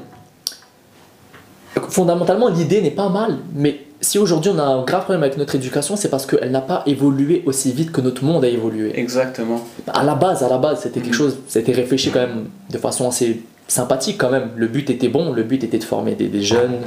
Fondamentalement, 1.89 2.48
l'idée 2.48 2.82
n'est 2.82 2.91
pas 2.91 3.10
mal, 3.10 3.38
mais 3.53 3.82
si 4.01 4.20
aujourd'hui 4.20 4.51
on 4.53 4.60
a 4.60 4.63
un 4.63 4.84
grave 4.84 5.03
problème 5.03 5.24
avec 5.24 5.38
notre 5.38 5.55
éducation, 5.55 5.96
c'est 5.96 6.10
parce 6.10 6.25
qu'elle 6.25 6.51
n'a 6.51 6.62
pas 6.62 6.84
évolué 6.86 7.44
aussi 7.46 7.72
vite 7.72 7.91
que 7.91 8.01
notre 8.01 8.24
monde 8.24 8.46
a 8.46 8.48
évolué. 8.48 8.98
Exactement. 8.98 9.62
À 9.88 10.03
la 10.03 10.15
base, 10.15 10.44
à 10.44 10.50
la 10.50 10.58
base, 10.58 10.82
c'était 10.84 11.01
quelque 11.01 11.15
chose, 11.15 11.38
c'était 11.48 11.74
réfléchi 11.74 12.12
quand 12.12 12.22
même 12.22 12.46
de 12.70 12.77
façon 12.77 13.08
assez 13.08 13.41
sympathique 13.67 14.17
quand 14.17 14.29
même. 14.29 14.50
Le 14.55 14.67
but 14.67 14.89
était 14.89 15.10
bon, 15.10 15.34
le 15.34 15.44
but 15.44 15.63
était 15.63 15.79
de 15.79 15.84
former 15.84 16.15
des, 16.15 16.27
des 16.27 16.41
jeunes 16.41 16.77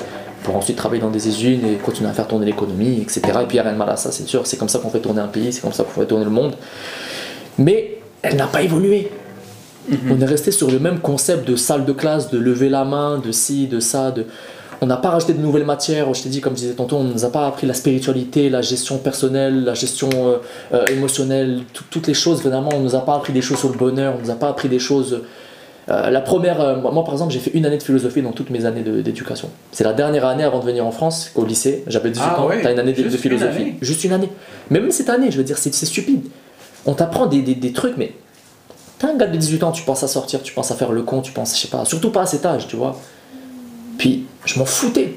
pour 0.45 0.57
ensuite 0.57 0.77
travailler 0.77 1.03
dans 1.03 1.11
des 1.11 1.27
usines 1.29 1.67
et 1.67 1.75
continuer 1.75 2.09
à 2.09 2.13
faire 2.13 2.29
tourner 2.29 2.47
l'économie, 2.47 3.01
etc. 3.03 3.21
Et 3.25 3.47
puis 3.47 3.47
il 3.51 3.53
n'y 3.55 3.59
a 3.61 3.63
rien 3.65 3.73
de 3.73 3.79
mal 3.79 3.91
à 3.91 3.97
ça, 3.97 4.13
c'est 4.13 4.27
sûr. 4.27 4.47
C'est 4.47 4.57
comme 4.57 4.69
ça 4.69 4.79
qu'on 4.79 4.91
fait 4.91 5.01
tourner 5.01 5.21
un 5.21 5.29
pays, 5.29 5.53
c'est 5.53 5.61
comme 5.61 5.73
ça 5.73 5.85
qu'on 5.85 6.01
fait 6.01 6.07
tourner 6.07 6.25
le 6.25 6.31
monde. 6.31 6.55
Mais 7.59 7.99
elle 8.23 8.37
n'a 8.37 8.47
pas 8.47 8.63
évolué. 8.63 9.11
Mhm. 9.89 9.99
On 10.13 10.21
est 10.21 10.27
resté 10.27 10.51
sur 10.51 10.71
le 10.71 10.79
même 10.79 11.01
concept 11.01 11.49
de 11.49 11.57
salle 11.57 11.85
de 11.85 11.93
classe, 11.93 12.31
de 12.31 12.39
lever 12.39 12.69
la 12.69 12.85
main, 12.85 13.19
de 13.19 13.33
ci, 13.33 13.67
de 13.67 13.81
ça. 13.81 14.11
De... 14.11 14.27
On 14.81 14.87
n'a 14.87 14.97
pas 14.97 15.11
rajouté 15.11 15.33
de 15.35 15.41
nouvelles 15.41 15.65
matières. 15.65 16.13
Je 16.15 16.23
t'ai 16.23 16.29
dit, 16.29 16.41
comme 16.41 16.55
je 16.55 16.61
disais 16.63 16.75
tantôt, 16.75 16.97
on 16.97 17.05
ne 17.05 17.13
nous 17.13 17.25
a 17.25 17.31
pas 17.31 17.47
appris 17.47 17.67
la 17.67 17.75
spiritualité, 17.75 18.49
la 18.49 18.63
gestion 18.63 18.99
personnelle, 18.99 19.65
la 19.65 19.75
gestion 19.75 20.09
euh, 20.15 20.37
euh, 20.73 20.85
émotionnelle, 20.87 21.63
tout- 21.73 21.85
toutes 21.91 22.07
les 22.07 22.15
choses. 22.15 22.43
Vraiment, 22.43 22.71
on 22.75 22.79
ne 22.79 22.85
nous 22.85 22.95
a 22.95 23.01
pas 23.05 23.15
appris 23.17 23.33
des 23.33 23.43
choses 23.43 23.59
sur 23.59 23.71
le 23.71 23.77
bonheur, 23.77 24.15
on 24.17 24.19
ne 24.21 24.25
nous 24.25 24.31
a 24.31 24.37
pas 24.37 24.49
appris 24.49 24.69
des 24.69 24.79
choses. 24.79 25.23
euh, 25.91 26.11
la 26.11 26.21
première, 26.21 26.59
moi 26.81 27.03
par 27.05 27.15
exemple, 27.15 27.33
j'ai 27.33 27.39
fait 27.41 27.51
une 27.55 27.65
année 27.67 27.79
de 27.79 27.83
philosophie 27.83 28.23
dans 28.23 28.33
toutes 28.33 28.51
mes 28.51 28.67
années 28.67 28.83
d'éducation. 28.83 29.49
C'est 29.73 29.85
la 29.85 29.95
dernière 29.95 30.27
année 30.27 30.45
avant 30.45 30.61
de 30.61 30.65
venir 30.67 30.87
en 30.87 30.91
France, 30.93 31.33
au 31.35 31.45
lycée. 31.45 31.83
J'avais 31.87 32.11
18 32.11 32.25
Ah 32.29 32.41
ans, 32.43 32.47
ouais, 32.49 32.61
t'as 32.63 32.73
une 32.73 32.79
année 32.79 32.93
de, 32.93 33.03
de 33.03 33.09
une 33.09 33.17
philosophie. 33.17 33.57
année. 33.63 33.77
Juste 33.81 34.05
une 34.05 34.13
année. 34.13 34.29
Mais 34.71 34.81
même 34.81 34.91
cette 34.91 35.09
année, 35.09 35.31
je 35.31 35.39
veux 35.39 35.45
dire, 35.45 35.59
c'est 35.59 35.75
c'est 35.75 35.87
stupide. 35.87 36.23
On 36.87 36.95
t'apprend 36.95 37.27
des, 37.27 37.43
des, 37.43 37.55
des 37.55 37.73
trucs, 37.73 37.97
mais 37.97 38.13
T'es 38.99 39.07
un 39.07 39.17
gars 39.17 39.27
de 39.29 39.37
18 39.37 39.63
ans, 39.63 39.71
tu 39.73 39.83
penses 39.85 40.03
à 40.03 40.09
sortir, 40.09 40.43
tu 40.43 40.53
penses 40.53 40.71
à 40.73 40.75
faire 40.75 40.91
le 40.93 41.03
con, 41.03 41.21
tu 41.21 41.31
penses, 41.33 41.55
je 41.57 41.63
sais 41.63 41.69
pas, 41.69 41.85
surtout 41.85 42.11
pas 42.11 42.23
à 42.23 42.27
cet 42.27 42.45
âge, 42.45 42.67
tu 42.67 42.75
vois. 42.77 42.97
Puis, 43.99 44.25
je 44.45 44.59
m'en 44.59 44.65
foutais. 44.65 45.15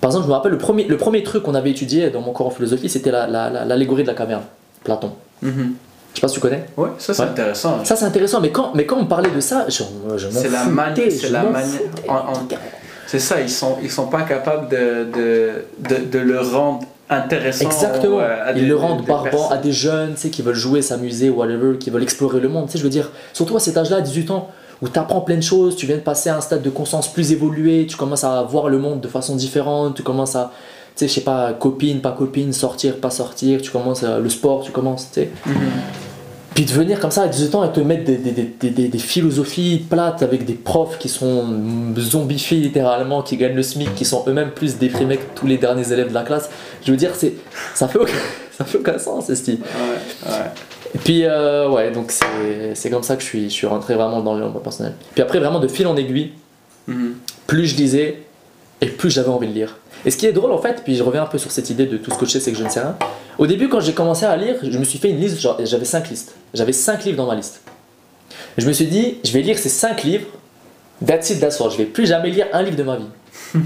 Par 0.00 0.10
exemple, 0.10 0.24
je 0.24 0.28
me 0.30 0.34
rappelle, 0.34 0.52
le 0.52 0.58
premier, 0.58 0.84
le 0.84 0.96
premier 0.96 1.22
truc 1.22 1.44
qu'on 1.44 1.54
avait 1.54 1.70
étudié 1.70 2.10
dans 2.10 2.20
mon 2.20 2.32
cours 2.32 2.46
en 2.48 2.50
philosophie, 2.50 2.88
c'était 2.88 3.12
l'allégorie 3.12 4.02
la, 4.02 4.06
la, 4.08 4.12
de 4.12 4.18
la 4.18 4.26
caverne, 4.26 4.42
Platon. 4.82 5.12
Mhm. 5.42 5.74
Je 6.14 6.16
sais 6.16 6.20
pas 6.20 6.28
si 6.28 6.34
tu 6.34 6.40
connais. 6.40 6.64
Ouais, 6.76 6.88
ça 6.98 7.14
c'est 7.14 7.22
Ouais. 7.22 7.28
intéressant. 7.28 7.84
Ça, 7.84 7.96
c'est 7.96 8.04
intéressant, 8.04 8.40
mais 8.40 8.50
quand, 8.50 8.72
mais 8.74 8.84
quand 8.84 8.96
on 8.98 9.06
parlait 9.06 9.30
de 9.30 9.40
ça, 9.40 9.66
je, 9.68 9.82
je 10.16 10.26
m'en 10.26 10.32
C'est 10.40 10.48
la 10.50 10.58
foutais, 10.58 10.70
mani- 10.74 11.10
c'est 11.10 11.30
la 11.30 11.42
m'en 11.44 11.50
mani- 11.50 11.72
foutais. 11.72 12.08
en- 12.10 12.14
en- 12.14 12.48
C'est 13.06 13.18
ça, 13.18 13.40
ils 13.40 13.48
sont, 13.50 13.76
ils 13.82 13.90
sont 13.90 14.06
pas 14.06 14.22
capables 14.22 14.68
de, 14.68 15.06
de, 15.14 15.50
de, 15.88 16.04
de 16.10 16.18
le 16.18 16.40
rendre 16.40 16.80
intéressant. 17.08 17.64
Exactement. 17.66 18.20
ils 18.56 18.66
le 18.68 18.76
rendent 18.76 19.04
barbant 19.06 19.50
à 19.50 19.56
des 19.58 19.72
jeunes, 19.72 20.14
tu 20.14 20.22
sais, 20.22 20.30
qui 20.30 20.42
veulent 20.42 20.54
jouer, 20.54 20.82
s'amuser, 20.82 21.28
whatever, 21.30 21.76
qui 21.78 21.90
veulent 21.90 22.02
explorer 22.02 22.40
le 22.40 22.48
monde. 22.48 22.66
Tu 22.66 22.72
sais, 22.72 22.78
je 22.78 22.84
veux 22.84 22.90
dire, 22.90 23.10
surtout 23.32 23.56
à 23.56 23.60
cet 23.60 23.76
âge-là, 23.76 23.98
à 23.98 24.00
18 24.00 24.30
ans, 24.30 24.48
où 24.82 24.88
tu 24.88 24.98
apprends 24.98 25.20
plein 25.20 25.36
de 25.36 25.42
choses, 25.42 25.76
tu 25.76 25.86
viens 25.86 25.96
de 25.96 26.02
passer 26.02 26.28
à 26.28 26.36
un 26.36 26.40
stade 26.40 26.62
de 26.62 26.70
conscience 26.70 27.10
plus 27.10 27.30
évolué, 27.32 27.86
tu 27.88 27.96
commences 27.96 28.24
à 28.24 28.42
voir 28.42 28.68
le 28.68 28.78
monde 28.78 29.00
de 29.00 29.08
façon 29.08 29.36
différente, 29.36 29.94
tu 29.94 30.02
commences 30.02 30.34
à, 30.34 30.52
tu 30.96 31.00
sais, 31.00 31.08
je 31.08 31.12
sais 31.14 31.20
pas, 31.20 31.52
copine, 31.52 32.00
pas 32.00 32.10
copine, 32.10 32.52
sortir, 32.52 32.96
pas 32.98 33.10
sortir, 33.10 33.62
tu 33.62 33.70
commences 33.70 34.02
à, 34.02 34.18
le 34.18 34.28
sport, 34.28 34.62
tu 34.64 34.72
commences, 34.72 35.08
tu 35.12 35.20
sais. 35.20 35.30
Mhm. 35.46 35.54
Puis 36.54 36.66
de 36.66 36.72
venir 36.72 37.00
comme 37.00 37.10
ça 37.10 37.22
à 37.22 37.28
18 37.28 37.54
ans 37.54 37.64
et 37.64 37.72
te 37.72 37.80
mettre 37.80 38.04
des, 38.04 38.18
des, 38.18 38.32
des, 38.70 38.88
des, 38.88 38.98
philosophies 38.98 39.86
plates 39.88 40.22
avec 40.22 40.44
des 40.44 40.52
profs 40.52 40.98
qui 40.98 41.08
sont 41.08 41.46
zombifiés 41.96 42.58
littéralement, 42.58 43.22
qui 43.22 43.38
gagnent 43.38 43.54
le 43.54 43.62
SMIC, 43.62 43.94
qui 43.94 44.04
sont 44.04 44.24
eux-mêmes 44.26 44.50
plus 44.50 44.76
déprimés 44.76 45.16
que 45.16 45.34
tous 45.34 45.46
les 45.46 45.56
derniers 45.56 45.90
élèves 45.92 46.10
de 46.10 46.14
la 46.14 46.24
classe. 46.24 46.50
Je 46.84 46.90
veux 46.90 46.98
dire, 46.98 47.12
c'est, 47.14 47.34
ça 47.74 47.88
fait 47.88 47.98
aucun, 47.98 48.12
ça 48.58 48.66
fait 48.66 48.76
aucun 48.76 48.98
sens, 48.98 49.28
ce 49.28 49.34
style. 49.34 49.60
Ouais, 49.60 50.30
ouais. 50.30 50.50
Et 50.94 50.98
puis, 50.98 51.24
euh, 51.24 51.70
ouais, 51.70 51.90
donc 51.90 52.12
c'est, 52.74 52.90
comme 52.90 53.02
ça 53.02 53.16
que 53.16 53.22
je 53.22 53.26
suis, 53.26 53.44
je 53.44 53.54
suis 53.54 53.66
rentré 53.66 53.94
vraiment 53.94 54.20
dans 54.20 54.34
le 54.34 54.60
personnel. 54.60 54.94
Puis 55.14 55.22
après, 55.22 55.38
vraiment 55.38 55.60
de 55.60 55.68
fil 55.68 55.86
en 55.86 55.96
aiguille, 55.96 56.32
mhm. 56.86 57.14
plus 57.46 57.66
je 57.66 57.76
lisais 57.76 58.22
et 58.80 58.86
plus 58.86 59.10
j'avais 59.10 59.28
envie 59.28 59.48
de 59.48 59.54
lire. 59.54 59.78
Et 60.04 60.10
ce 60.10 60.16
qui 60.16 60.26
est 60.26 60.32
drôle 60.32 60.52
en 60.52 60.58
fait, 60.58 60.82
puis 60.84 60.96
je 60.96 61.02
reviens 61.02 61.22
un 61.22 61.26
peu 61.26 61.38
sur 61.38 61.50
cette 61.50 61.70
idée 61.70 61.86
de 61.86 61.96
tout 61.96 62.10
ce 62.10 62.18
que 62.18 62.26
je 62.26 62.32
sais, 62.32 62.40
c'est 62.40 62.52
que 62.52 62.58
je 62.58 62.64
ne 62.64 62.68
sais 62.68 62.80
rien. 62.80 62.96
Au 63.38 63.46
début, 63.46 63.68
quand 63.68 63.80
j'ai 63.80 63.92
commencé 63.92 64.26
à 64.26 64.36
lire, 64.36 64.56
je 64.62 64.76
me 64.76 64.84
suis 64.84 64.98
fait 64.98 65.10
une 65.10 65.20
liste, 65.20 65.38
j'avais 65.64 65.84
5 65.84 66.10
listes. 66.10 66.34
J'avais 66.52 66.72
5 66.72 67.04
livres 67.04 67.16
dans 67.16 67.26
ma 67.26 67.36
liste. 67.36 67.62
Je 68.58 68.66
me 68.66 68.72
suis 68.72 68.86
dit, 68.86 69.18
je 69.24 69.32
vais 69.32 69.40
lire 69.40 69.58
ces 69.58 69.68
5 69.68 70.02
livres, 70.02 70.26
that's 71.06 71.30
it, 71.30 71.40
that's 71.40 71.60
all. 71.60 71.70
Je 71.70 71.76
vais 71.76 71.84
plus 71.84 72.06
jamais 72.06 72.30
lire 72.30 72.46
un 72.52 72.62
livre 72.62 72.76
de 72.76 72.82
ma 72.82 72.96
vie. 72.96 73.06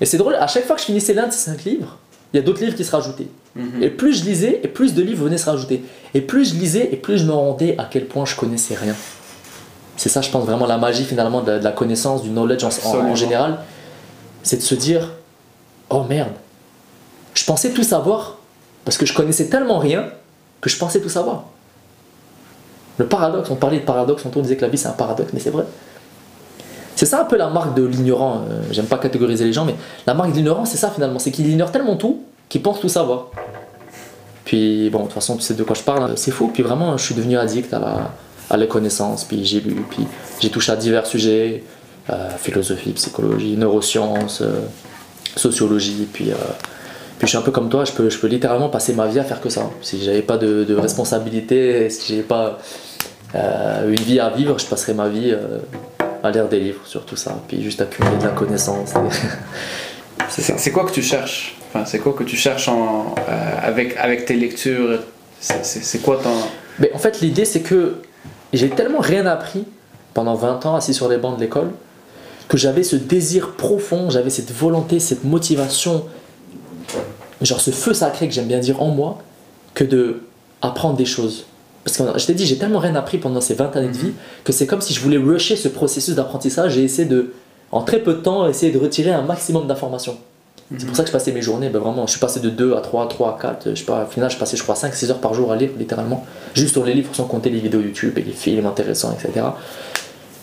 et 0.00 0.04
c'est 0.04 0.18
drôle, 0.18 0.34
à 0.34 0.46
chaque 0.48 0.66
fois 0.66 0.74
que 0.74 0.82
je 0.82 0.86
finissais 0.86 1.14
l'un 1.14 1.28
de 1.28 1.32
ces 1.32 1.50
5 1.50 1.64
livres, 1.64 1.98
il 2.34 2.38
y 2.38 2.40
a 2.40 2.42
d'autres 2.42 2.62
livres 2.62 2.76
qui 2.76 2.84
se 2.84 2.90
rajoutaient. 2.90 3.28
Mhm. 3.54 3.82
Et 3.82 3.90
plus 3.90 4.18
je 4.18 4.24
lisais, 4.24 4.60
et 4.62 4.68
plus 4.68 4.92
de 4.92 5.02
livres 5.02 5.24
venaient 5.24 5.38
se 5.38 5.48
rajouter. 5.48 5.84
Et 6.14 6.20
plus 6.20 6.52
je 6.52 6.58
lisais, 6.58 6.88
et 6.92 6.96
plus 6.96 7.18
je 7.18 7.24
me 7.24 7.32
rendais 7.32 7.76
à 7.78 7.84
quel 7.84 8.06
point 8.06 8.24
je 8.24 8.34
connaissais 8.34 8.74
rien. 8.74 8.94
C'est 9.96 10.08
ça, 10.08 10.20
je 10.20 10.30
pense, 10.30 10.44
vraiment 10.44 10.66
la 10.66 10.76
magie 10.76 11.04
finalement 11.04 11.40
de, 11.42 11.52
la 11.52 11.70
connaissance, 11.70 12.22
du 12.22 12.30
knowledge 12.30 12.64
en 12.64 13.14
général. 13.14 13.60
C'est 14.42 14.56
de 14.56 14.62
se 14.62 14.74
dire, 14.74 15.12
oh 15.88 16.02
merde, 16.08 16.32
je 17.34 17.44
pensais 17.44 17.70
tout 17.70 17.84
savoir 17.84 18.38
parce 18.84 18.98
que 18.98 19.06
je 19.06 19.14
connaissais 19.14 19.48
tellement 19.48 19.78
rien 19.78 20.08
que 20.60 20.68
je 20.68 20.76
pensais 20.76 21.00
tout 21.00 21.08
savoir. 21.08 21.44
Le 22.98 23.06
paradoxe, 23.06 23.50
on 23.50 23.56
parlait 23.56 23.78
de 23.78 23.84
paradoxe, 23.84 24.24
on 24.24 24.40
disait 24.40 24.56
que 24.56 24.62
la 24.62 24.68
vie 24.68 24.78
c'est 24.78 24.88
un 24.88 24.92
paradoxe, 24.92 25.30
mais 25.32 25.40
c'est 25.40 25.50
vrai. 25.50 25.64
C'est 26.96 27.06
ça 27.06 27.20
un 27.20 27.24
peu 27.24 27.36
la 27.36 27.48
marque 27.48 27.74
de 27.74 27.84
l'ignorant. 27.84 28.42
Euh, 28.48 28.62
j'aime 28.70 28.86
pas 28.86 28.98
catégoriser 28.98 29.44
les 29.44 29.52
gens, 29.52 29.64
mais 29.64 29.74
la 30.06 30.14
marque 30.14 30.30
de 30.30 30.36
l'ignorant, 30.36 30.64
c'est 30.64 30.76
ça 30.76 30.90
finalement. 30.90 31.18
C'est 31.18 31.30
qu'il 31.30 31.48
ignore 31.48 31.72
tellement 31.72 31.96
tout 31.96 32.22
qu'il 32.48 32.62
pense 32.62 32.80
tout 32.80 32.88
savoir. 32.88 33.30
Puis 34.44 34.90
bon, 34.90 35.00
de 35.00 35.04
toute 35.04 35.14
façon, 35.14 35.36
tu 35.36 35.42
sais 35.42 35.54
de 35.54 35.62
quoi 35.64 35.74
je 35.74 35.82
parle, 35.82 36.10
hein. 36.10 36.14
c'est 36.16 36.30
fou. 36.30 36.50
Puis 36.52 36.62
vraiment, 36.62 36.96
je 36.96 37.04
suis 37.04 37.14
devenu 37.14 37.36
addict 37.36 37.72
à 37.72 37.78
la, 37.78 38.10
à 38.50 38.56
la 38.56 38.66
connaissance. 38.66 39.24
Puis 39.24 39.44
j'ai 39.44 39.60
lu, 39.60 39.84
puis 39.90 40.06
j'ai 40.40 40.50
touché 40.50 40.70
à 40.72 40.76
divers 40.76 41.06
sujets 41.06 41.64
euh, 42.10 42.30
philosophie, 42.36 42.92
psychologie, 42.92 43.56
neurosciences, 43.56 44.42
euh, 44.42 44.60
sociologie. 45.36 46.06
Puis 46.12 46.30
puis 47.16 47.28
je 47.28 47.28
suis 47.28 47.38
un 47.38 47.42
peu 47.42 47.52
comme 47.52 47.68
toi, 47.68 47.84
je 47.84 47.92
peux, 47.92 48.10
je 48.10 48.18
peux 48.18 48.26
littéralement 48.26 48.68
passer 48.68 48.92
ma 48.92 49.06
vie 49.06 49.20
à 49.20 49.24
faire 49.24 49.40
que 49.40 49.48
ça. 49.48 49.70
Si 49.82 50.02
j'avais 50.02 50.22
pas 50.22 50.36
de, 50.36 50.64
de 50.64 50.74
responsabilité, 50.74 51.88
si 51.88 52.08
j'avais 52.08 52.24
pas 52.24 52.58
une 53.34 53.94
vie 53.94 54.18
à 54.18 54.30
vivre, 54.30 54.58
je 54.58 54.66
passerais 54.66 54.94
ma 54.94 55.08
vie 55.08 55.32
à 56.24 56.30
lire 56.30 56.48
des 56.48 56.58
livres 56.58 56.86
sur 56.86 57.04
tout 57.04 57.16
ça, 57.16 57.38
puis 57.46 57.62
juste 57.62 57.80
accumuler 57.80 58.16
de 58.16 58.24
la 58.24 58.30
connaissance. 58.30 58.92
c'est 60.28 60.70
quoi 60.72 60.84
que 60.84 60.92
tu 60.92 61.02
cherches? 61.02 61.56
Enfin, 61.68 61.84
C'est 61.84 61.98
quoi 61.98 62.12
que 62.12 62.24
tu 62.24 62.36
cherches 62.36 62.68
en, 62.68 63.14
euh, 63.28 63.54
avec, 63.62 63.96
avec 63.96 64.24
tes 64.24 64.34
lectures? 64.34 65.00
C'est 65.40 66.02
quoi 66.02 66.18
ton... 66.22 66.30
Mais 66.78 66.90
en 66.94 66.98
fait, 66.98 67.20
l'idée, 67.20 67.44
c'est 67.44 67.60
que 67.60 67.96
j'ai 68.52 68.70
tellement 68.70 69.00
rien 69.00 69.26
appris 69.26 69.64
pendant 70.14 70.34
20 70.34 70.66
ans 70.66 70.74
assis 70.74 70.94
sur 70.94 71.08
les 71.08 71.18
bancs 71.18 71.36
de 71.36 71.40
l'école 71.42 71.70
que 72.48 72.56
j'avais 72.56 72.82
ce 72.82 72.96
désir 72.96 73.52
profond, 73.52 74.10
j'avais 74.10 74.30
cette 74.30 74.52
volonté, 74.52 75.00
cette 75.00 75.24
motivation 75.24 76.04
genre 77.44 77.60
ce 77.60 77.70
feu 77.70 77.94
sacré 77.94 78.28
que 78.28 78.34
j'aime 78.34 78.46
bien 78.46 78.58
dire 78.58 78.82
en 78.82 78.88
moi, 78.88 79.18
que 79.74 79.84
de 79.84 80.22
apprendre 80.62 80.96
des 80.96 81.04
choses. 81.04 81.46
Parce 81.84 81.96
que 81.98 82.18
je 82.18 82.26
t'ai 82.26 82.34
dit, 82.34 82.46
j'ai 82.46 82.56
tellement 82.56 82.78
rien 82.78 82.94
appris 82.94 83.18
pendant 83.18 83.40
ces 83.40 83.54
20 83.54 83.76
années 83.76 83.88
de 83.88 83.96
vie 83.96 84.12
que 84.42 84.52
c'est 84.52 84.66
comme 84.66 84.80
si 84.80 84.94
je 84.94 85.00
voulais 85.00 85.18
rusher 85.18 85.56
ce 85.56 85.68
processus 85.68 86.14
d'apprentissage 86.14 86.72
j'ai 86.72 86.82
essayé 86.82 87.06
de, 87.06 87.32
en 87.72 87.82
très 87.82 87.98
peu 87.98 88.14
de 88.14 88.20
temps, 88.20 88.48
essayer 88.48 88.72
de 88.72 88.78
retirer 88.78 89.10
un 89.10 89.22
maximum 89.22 89.66
d'informations. 89.66 90.16
C'est 90.78 90.86
pour 90.86 90.96
ça 90.96 91.02
que 91.02 91.08
je 91.08 91.12
passais 91.12 91.30
mes 91.32 91.42
journées, 91.42 91.68
ben 91.68 91.78
vraiment, 91.78 92.06
je 92.06 92.12
suis 92.12 92.20
passé 92.20 92.40
de 92.40 92.48
2 92.48 92.74
à 92.74 92.80
3, 92.80 93.06
3 93.08 93.36
à 93.36 93.40
4, 93.40 93.70
je 93.70 93.74
sais 93.74 93.84
pas, 93.84 94.06
au 94.08 94.10
final 94.10 94.30
je 94.30 94.38
passais 94.38 94.56
je 94.56 94.62
crois 94.62 94.74
5-6 94.74 95.10
heures 95.10 95.20
par 95.20 95.34
jour 95.34 95.52
à 95.52 95.56
lire 95.56 95.70
littéralement, 95.78 96.24
juste 96.54 96.72
sur 96.72 96.84
les 96.84 96.94
livres 96.94 97.14
sans 97.14 97.24
compter 97.24 97.50
les 97.50 97.60
vidéos 97.60 97.80
YouTube 97.80 98.16
et 98.16 98.22
les 98.22 98.32
films 98.32 98.64
intéressants, 98.64 99.12
etc. 99.12 99.46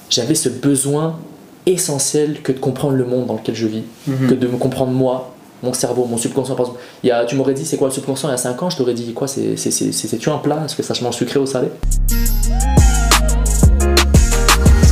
J'avais 0.09 0.35
ce 0.35 0.49
besoin 0.49 1.17
essentiel 1.65 2.41
que 2.41 2.51
de 2.51 2.59
comprendre 2.59 2.95
le 2.95 3.05
monde 3.05 3.25
dans 3.25 3.33
lequel 3.33 3.55
je 3.55 3.67
vis, 3.67 3.83
mhm. 4.07 4.29
que 4.29 4.33
de 4.35 4.47
me 4.47 4.57
comprendre 4.57 4.91
moi, 4.91 5.33
mon 5.63 5.73
cerveau, 5.73 6.05
mon 6.05 6.17
subconscient. 6.17 6.55
Par 6.55 6.65
exemple, 6.65 6.83
il 7.03 7.07
y 7.07 7.11
a, 7.11 7.25
tu 7.25 7.35
m'aurais 7.35 7.53
dit 7.53 7.65
c'est 7.65 7.77
quoi 7.77 7.87
le 7.87 7.93
subconscient 7.93 8.29
il 8.29 8.31
y 8.31 8.35
a 8.35 8.37
5 8.37 8.61
ans, 8.63 8.69
je 8.69 8.77
t'aurais 8.77 8.93
dit 8.93 9.13
quoi 9.13 9.27
C'est-tu 9.27 10.29
un 10.29 10.37
plat? 10.37 10.63
Est-ce 10.65 10.75
que 10.75 10.83
ça 10.83 10.93
se 10.93 11.03
mange 11.03 11.15
sucré 11.15 11.39
ou 11.39 11.45
salé? 11.45 11.69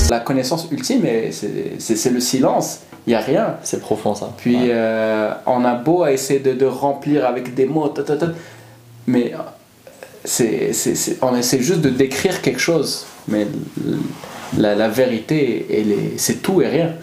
La 0.10 0.20
connaissance 0.20 0.68
ultime, 0.72 1.06
c'est 1.32 2.12
le 2.12 2.20
silence. 2.20 2.80
Il 3.08 3.12
n'y 3.12 3.16
a 3.16 3.20
rien. 3.20 3.58
C'est 3.64 3.80
profond 3.80 4.14
ça. 4.16 4.32
Puis 4.38 4.58
euh, 4.70 5.32
on 5.46 5.64
a 5.66 5.74
beau 5.76 6.04
à 6.04 6.12
essayer 6.12 6.40
de, 6.40 6.66
remplir 6.66 7.26
avec 7.26 7.56
des 7.56 7.66
mots, 7.66 7.94
mais 9.08 9.34
c'est, 10.24 10.72
on 11.22 11.36
essaie 11.36 11.62
juste 11.62 11.82
de 11.82 11.90
décrire 11.90 12.42
quelque 12.42 12.60
chose. 12.60 13.06
Mais 13.28 13.48
la, 14.58 14.76
la 14.76 14.90
vérité, 14.90 15.66
c'est 16.18 16.42
tout 16.42 16.62
et 16.62 16.68
rien. 16.68 16.94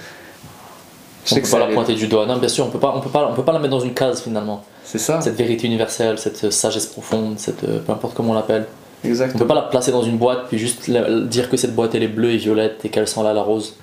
Je 1.27 1.35
on 1.35 1.41
peut 1.41 1.49
pas 1.51 1.59
la 1.59 1.75
pointer 1.75 1.95
du 1.95 2.07
doigt. 2.07 2.25
Non, 2.25 2.37
bien 2.37 2.49
sûr, 2.49 2.65
on 2.67 2.71
peut 2.71 2.79
pas, 2.79 2.95
on 2.97 3.01
peut 3.01 3.11
pas, 3.11 3.29
on 3.31 3.35
peut 3.35 3.43
pas 3.43 3.53
la 3.53 3.59
mettre 3.59 3.73
dans 3.73 3.81
une 3.81 3.95
case 3.95 4.23
finalement. 4.23 4.63
C'est 4.85 4.99
ça. 4.99 5.21
Cette 5.21 5.37
vérité 5.37 5.67
universelle, 5.67 6.19
cette 6.19 6.51
sagesse 6.53 6.87
profonde, 6.87 7.39
cette 7.39 7.65
euh, 7.65 7.81
peu 7.81 7.93
importe 7.93 8.15
comment 8.15 8.31
on 8.31 8.35
l'appelle. 8.35 8.67
Exactement. 9.05 9.37
On 9.37 9.39
peut 9.41 9.49
pas 9.49 9.55
la 9.55 9.63
placer 9.63 9.91
dans 9.91 10.03
une 10.03 10.17
boîte 10.17 10.47
puis 10.49 10.59
juste 10.59 10.89
dire 11.29 11.51
que 11.51 11.57
cette 11.57 11.75
boîte 11.75 11.95
elle 11.95 12.05
est 12.05 12.09
bleue 12.09 12.31
et 12.31 12.37
violette 12.37 12.85
et 12.85 12.89
qu'elle 12.89 13.09
sent 13.09 13.23
là 13.23 13.33
la 13.33 13.43
rose. 13.43 13.75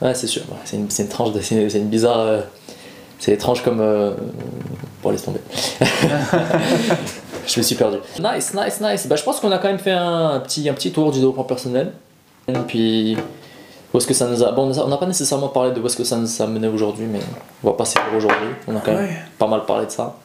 Ouais, 0.00 0.14
c'est 0.14 0.26
sûr. 0.26 0.42
c'est 0.64 0.76
une, 0.76 0.88
une, 0.98 1.08
tranche, 1.08 1.30
c'est 1.40 1.78
une 1.78 1.88
bizarre. 1.88 2.20
Euh, 2.20 2.40
c'est 3.18 3.32
étrange 3.32 3.62
comme. 3.62 3.80
Euh, 3.80 4.12
bon, 5.02 5.10
laisse 5.10 5.24
tomber. 5.24 5.40
je 7.46 7.58
me 7.58 7.62
suis 7.62 7.74
perdu. 7.74 7.98
Nice, 8.20 8.54
nice, 8.54 8.80
nice. 8.80 9.06
Bah, 9.06 9.16
je 9.16 9.22
pense 9.22 9.40
qu'on 9.40 9.50
a 9.50 9.58
quand 9.58 9.68
même 9.68 9.78
fait 9.78 9.92
un, 9.92 10.40
petit, 10.40 10.68
un 10.68 10.74
petit 10.74 10.92
tour 10.92 11.10
du 11.10 11.18
développement 11.18 11.44
personnel. 11.44 11.92
Et 12.48 12.52
puis 12.52 13.16
où 13.94 13.98
est-ce 13.98 14.08
que 14.08 14.14
ça 14.14 14.26
nous 14.26 14.42
a. 14.42 14.50
Bon, 14.50 14.70
on 14.76 14.88
n'a 14.88 14.96
pas 14.96 15.06
nécessairement 15.06 15.48
parlé 15.48 15.70
de 15.70 15.80
où 15.80 15.86
est-ce 15.86 15.96
que 15.96 16.04
ça 16.04 16.16
nous 16.16 16.42
a 16.42 16.46
mené 16.48 16.66
aujourd'hui, 16.66 17.06
mais 17.10 17.20
on 17.62 17.68
va 17.68 17.74
passer 17.74 17.98
pour 18.08 18.18
aujourd'hui. 18.18 18.48
On 18.66 18.76
a 18.76 18.80
quand 18.80 18.92
même 18.92 19.08
pas 19.38 19.46
mal 19.46 19.64
parlé 19.64 19.86
de 19.86 19.90
ça. 19.90 20.16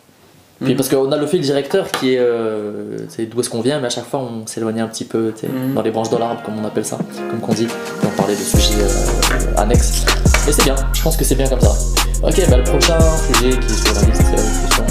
Puis 0.59 0.73
mm. 0.73 0.75
parce 0.75 0.89
qu'on 0.89 1.11
a 1.11 1.17
le 1.17 1.27
fil 1.27 1.39
directeur 1.39 1.89
qui 1.89 2.15
est, 2.15 2.19
euh, 2.19 2.97
d'où 3.31 3.39
est-ce 3.39 3.49
qu'on 3.49 3.61
vient, 3.61 3.79
mais 3.79 3.87
à 3.87 3.91
chaque 3.91 4.07
fois 4.07 4.19
on 4.19 4.45
s'éloignait 4.45 4.81
un 4.81 4.87
petit 4.87 5.05
peu 5.05 5.31
mm. 5.43 5.75
dans 5.75 5.83
les 5.83 5.91
branches 5.91 6.09
de 6.09 6.17
l'arbre, 6.17 6.41
comme 6.43 6.59
on 6.59 6.65
appelle 6.65 6.83
ça, 6.83 6.97
comme 7.29 7.39
qu'on 7.39 7.53
dit, 7.53 7.65
et 7.65 8.05
on 8.05 8.17
parlait 8.17 8.35
de 8.35 8.41
sujets 8.41 8.73
euh, 8.81 9.61
annexes. 9.61 10.03
Et 10.47 10.51
c'est 10.51 10.63
bien, 10.63 10.75
je 10.91 11.03
pense 11.03 11.15
que 11.15 11.23
c'est 11.23 11.35
bien 11.35 11.47
comme 11.47 11.61
ça. 11.61 11.73
Ok, 12.23 12.41
bah 12.49 12.57
le 12.57 12.63
prochain 12.63 12.99
sujet 12.99 13.51
qui 13.51 13.67
est 13.67 13.85
sur 13.85 13.93
la 13.93 14.01
liste, 14.01 14.88